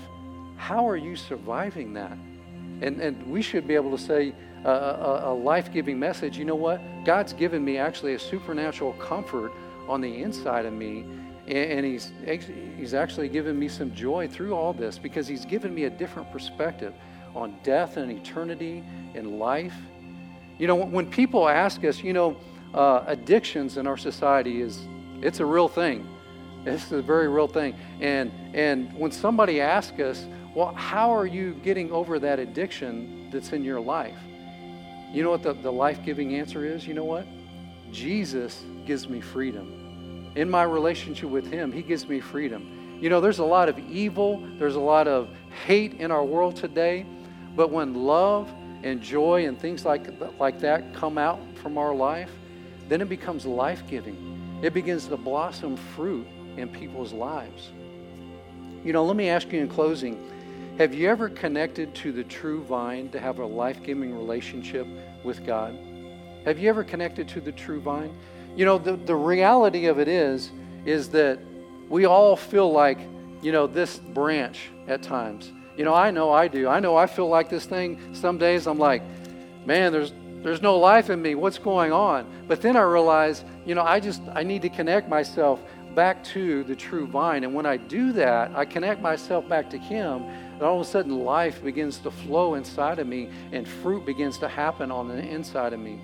How 0.57 0.88
are 0.88 0.97
you 0.97 1.16
surviving 1.16 1.92
that? 1.95 2.16
And, 2.81 3.01
and 3.01 3.31
we 3.31 3.42
should 3.42 3.66
be 3.66 3.75
able 3.75 3.97
to 3.97 4.03
say 4.03 4.35
uh, 4.64 4.69
uh, 4.69 4.71
uh, 4.71 5.27
a, 5.27 5.29
a, 5.29 5.33
a 5.33 5.35
life 5.35 5.73
giving 5.73 5.99
message. 5.99 6.37
You 6.38 6.45
know 6.45 6.57
what? 6.57 6.81
God's 7.05 7.33
given 7.33 7.64
me 7.64 7.79
actually 7.79 8.14
a 8.14 8.19
supernatural 8.19 8.95
comfort 8.95 9.53
on 9.88 10.01
the 10.01 10.23
inside 10.23 10.66
of 10.66 10.73
me. 10.73 11.05
And, 11.47 11.57
and 11.57 11.87
he's, 11.87 12.12
he's 12.77 12.95
actually 12.95 13.29
given 13.29 13.59
me 13.59 13.69
some 13.69 13.95
joy 13.95 14.29
through 14.29 14.55
all 14.55 14.73
this 14.73 14.99
because 14.99 15.29
He's 15.29 15.45
given 15.45 15.75
me 15.75 15.85
a 15.85 15.90
different 15.90 16.31
perspective 16.33 16.92
on 17.35 17.57
death 17.62 17.97
and 17.97 18.11
eternity 18.11 18.83
and 19.14 19.38
life. 19.38 19.75
You 20.59 20.66
know, 20.66 20.75
when 20.75 21.11
people 21.11 21.49
ask 21.49 21.85
us, 21.85 22.03
you 22.03 22.12
know, 22.12 22.37
uh, 22.75 23.05
addictions 23.07 23.77
in 23.77 23.87
our 23.87 23.97
society 23.97 24.61
is 24.61 24.81
it's 25.27 25.41
a 25.41 25.45
real 25.45 25.67
thing. 25.67 26.07
It's 26.65 26.93
a 26.93 27.03
very 27.03 27.27
real 27.27 27.49
thing. 27.49 27.75
And 28.01 28.31
and 28.55 28.97
when 28.97 29.11
somebody 29.11 29.61
asks 29.61 29.99
us, 29.99 30.25
well, 30.55 30.73
how 30.75 31.15
are 31.15 31.27
you 31.27 31.55
getting 31.65 31.91
over 31.91 32.21
that 32.21 32.39
addiction 32.39 33.29
that's 33.33 33.53
in 33.53 33.65
your 33.65 33.81
life? 33.81 34.19
You 35.12 35.25
know 35.25 35.31
what 35.31 35.43
the, 35.43 35.53
the 35.55 35.73
life-giving 35.73 36.37
answer 36.37 36.65
is? 36.65 36.87
You 36.87 36.95
know 36.95 37.05
what? 37.05 37.27
Jesus 37.91 38.65
gives 38.87 39.09
me 39.09 39.21
freedom. 39.21 40.33
In 40.37 40.49
my 40.49 40.62
relationship 40.62 41.29
with 41.29 41.51
him, 41.51 41.73
he 41.73 41.83
gives 41.83 42.09
me 42.09 42.21
freedom. 42.21 42.99
You 43.01 43.11
know, 43.11 43.21
there's 43.21 43.41
a 43.41 43.45
lot 43.45 43.69
of 43.69 43.79
evil, 43.79 44.47
there's 44.59 44.77
a 44.77 44.81
lot 44.81 45.09
of 45.09 45.29
hate 45.67 45.95
in 45.95 46.11
our 46.11 46.25
world 46.25 46.57
today, 46.57 47.05
but 47.55 47.71
when 47.71 47.95
love 47.95 48.49
and 48.83 49.01
joy 49.03 49.47
and 49.47 49.59
things 49.59 49.85
like, 49.85 50.07
like 50.39 50.61
that 50.61 50.95
come 50.95 51.19
out 51.19 51.41
from 51.62 51.79
our 51.79 51.95
life, 51.95 52.31
then 52.89 53.01
it 53.01 53.09
becomes 53.09 53.45
life 53.45 53.83
giving 53.89 54.37
it 54.62 54.73
begins 54.73 55.07
to 55.09 55.16
blossom 55.16 55.77
fruit 55.77 56.27
in 56.57 56.69
people's 56.69 57.12
lives. 57.12 57.71
You 58.85 58.92
know, 58.92 59.05
let 59.05 59.16
me 59.16 59.29
ask 59.29 59.53
you 59.53 59.61
in 59.61 59.69
closing 59.69 60.33
have 60.79 60.92
you 60.92 61.09
ever 61.09 61.31
connected 61.31 61.95
to 61.97 62.12
the 62.12 62.23
true 62.23 62.62
vine 62.62 63.09
to 63.09 63.19
have 63.19 63.38
a 63.38 63.47
life 63.47 63.83
giving 63.83 64.14
relationship 64.14 64.87
with 65.25 65.45
God? 65.47 65.75
Have 66.45 66.59
you 66.59 66.69
ever 66.69 66.85
connected 66.85 67.27
to 67.29 67.40
the 67.40 67.51
true 67.51 67.81
vine? 67.81 68.14
You 68.55 68.66
know, 68.66 68.77
the, 68.77 68.97
the 68.97 69.16
reality 69.16 69.87
of 69.87 69.99
it 69.99 70.07
is, 70.07 70.51
is 70.85 71.09
that 71.11 71.38
we 71.88 72.05
all 72.05 72.37
feel 72.37 72.71
like, 72.71 72.99
you 73.40 73.53
know, 73.53 73.66
this 73.66 73.97
branch 73.99 74.69
at 74.87 75.03
times. 75.03 75.51
You 75.79 75.85
know, 75.85 75.95
I 75.95 76.11
know 76.11 76.31
I 76.31 76.47
do. 76.47 76.69
I 76.69 76.79
know 76.79 76.95
I 76.95 77.07
feel 77.07 77.29
like 77.29 77.49
this 77.49 77.64
thing. 77.64 78.14
Some 78.14 78.37
days 78.37 78.66
I'm 78.66 78.79
like, 78.79 79.03
man, 79.64 79.92
there's 79.92 80.12
there's 80.47 80.63
no 80.63 80.79
life 80.79 81.11
in 81.11 81.21
me. 81.21 81.35
What's 81.35 81.59
going 81.59 81.93
on? 81.93 82.27
But 82.47 82.63
then 82.63 82.77
I 82.77 82.83
realize, 82.83 83.45
you 83.65 83.75
know, 83.75 83.83
I 83.83 84.01
just 84.01 84.23
I 84.35 84.43
need 84.43 84.63
to 84.63 84.69
connect 84.69 85.09
myself 85.09 85.61
back 85.95 86.23
to 86.23 86.63
the 86.65 86.77
true 86.77 87.07
vine. 87.07 87.43
And 87.43 87.55
when 87.55 87.67
I 87.67 87.79
do 87.79 88.13
that, 88.13 88.55
I 88.55 88.65
connect 88.65 89.01
myself 89.01 89.49
back 89.49 89.71
to 89.71 89.79
him, 89.79 90.23
and 90.23 90.63
all 90.63 90.81
of 90.81 90.87
a 90.87 90.89
sudden 90.89 91.25
life 91.25 91.65
begins 91.65 91.99
to 91.99 92.11
flow 92.11 92.55
inside 92.55 92.99
of 92.99 93.07
me 93.07 93.31
and 93.51 93.67
fruit 93.67 94.07
begins 94.07 94.39
to 94.39 94.49
happen 94.49 94.91
on 94.91 95.09
the 95.09 95.19
inside 95.19 95.73
of 95.73 95.81
me. 95.81 96.01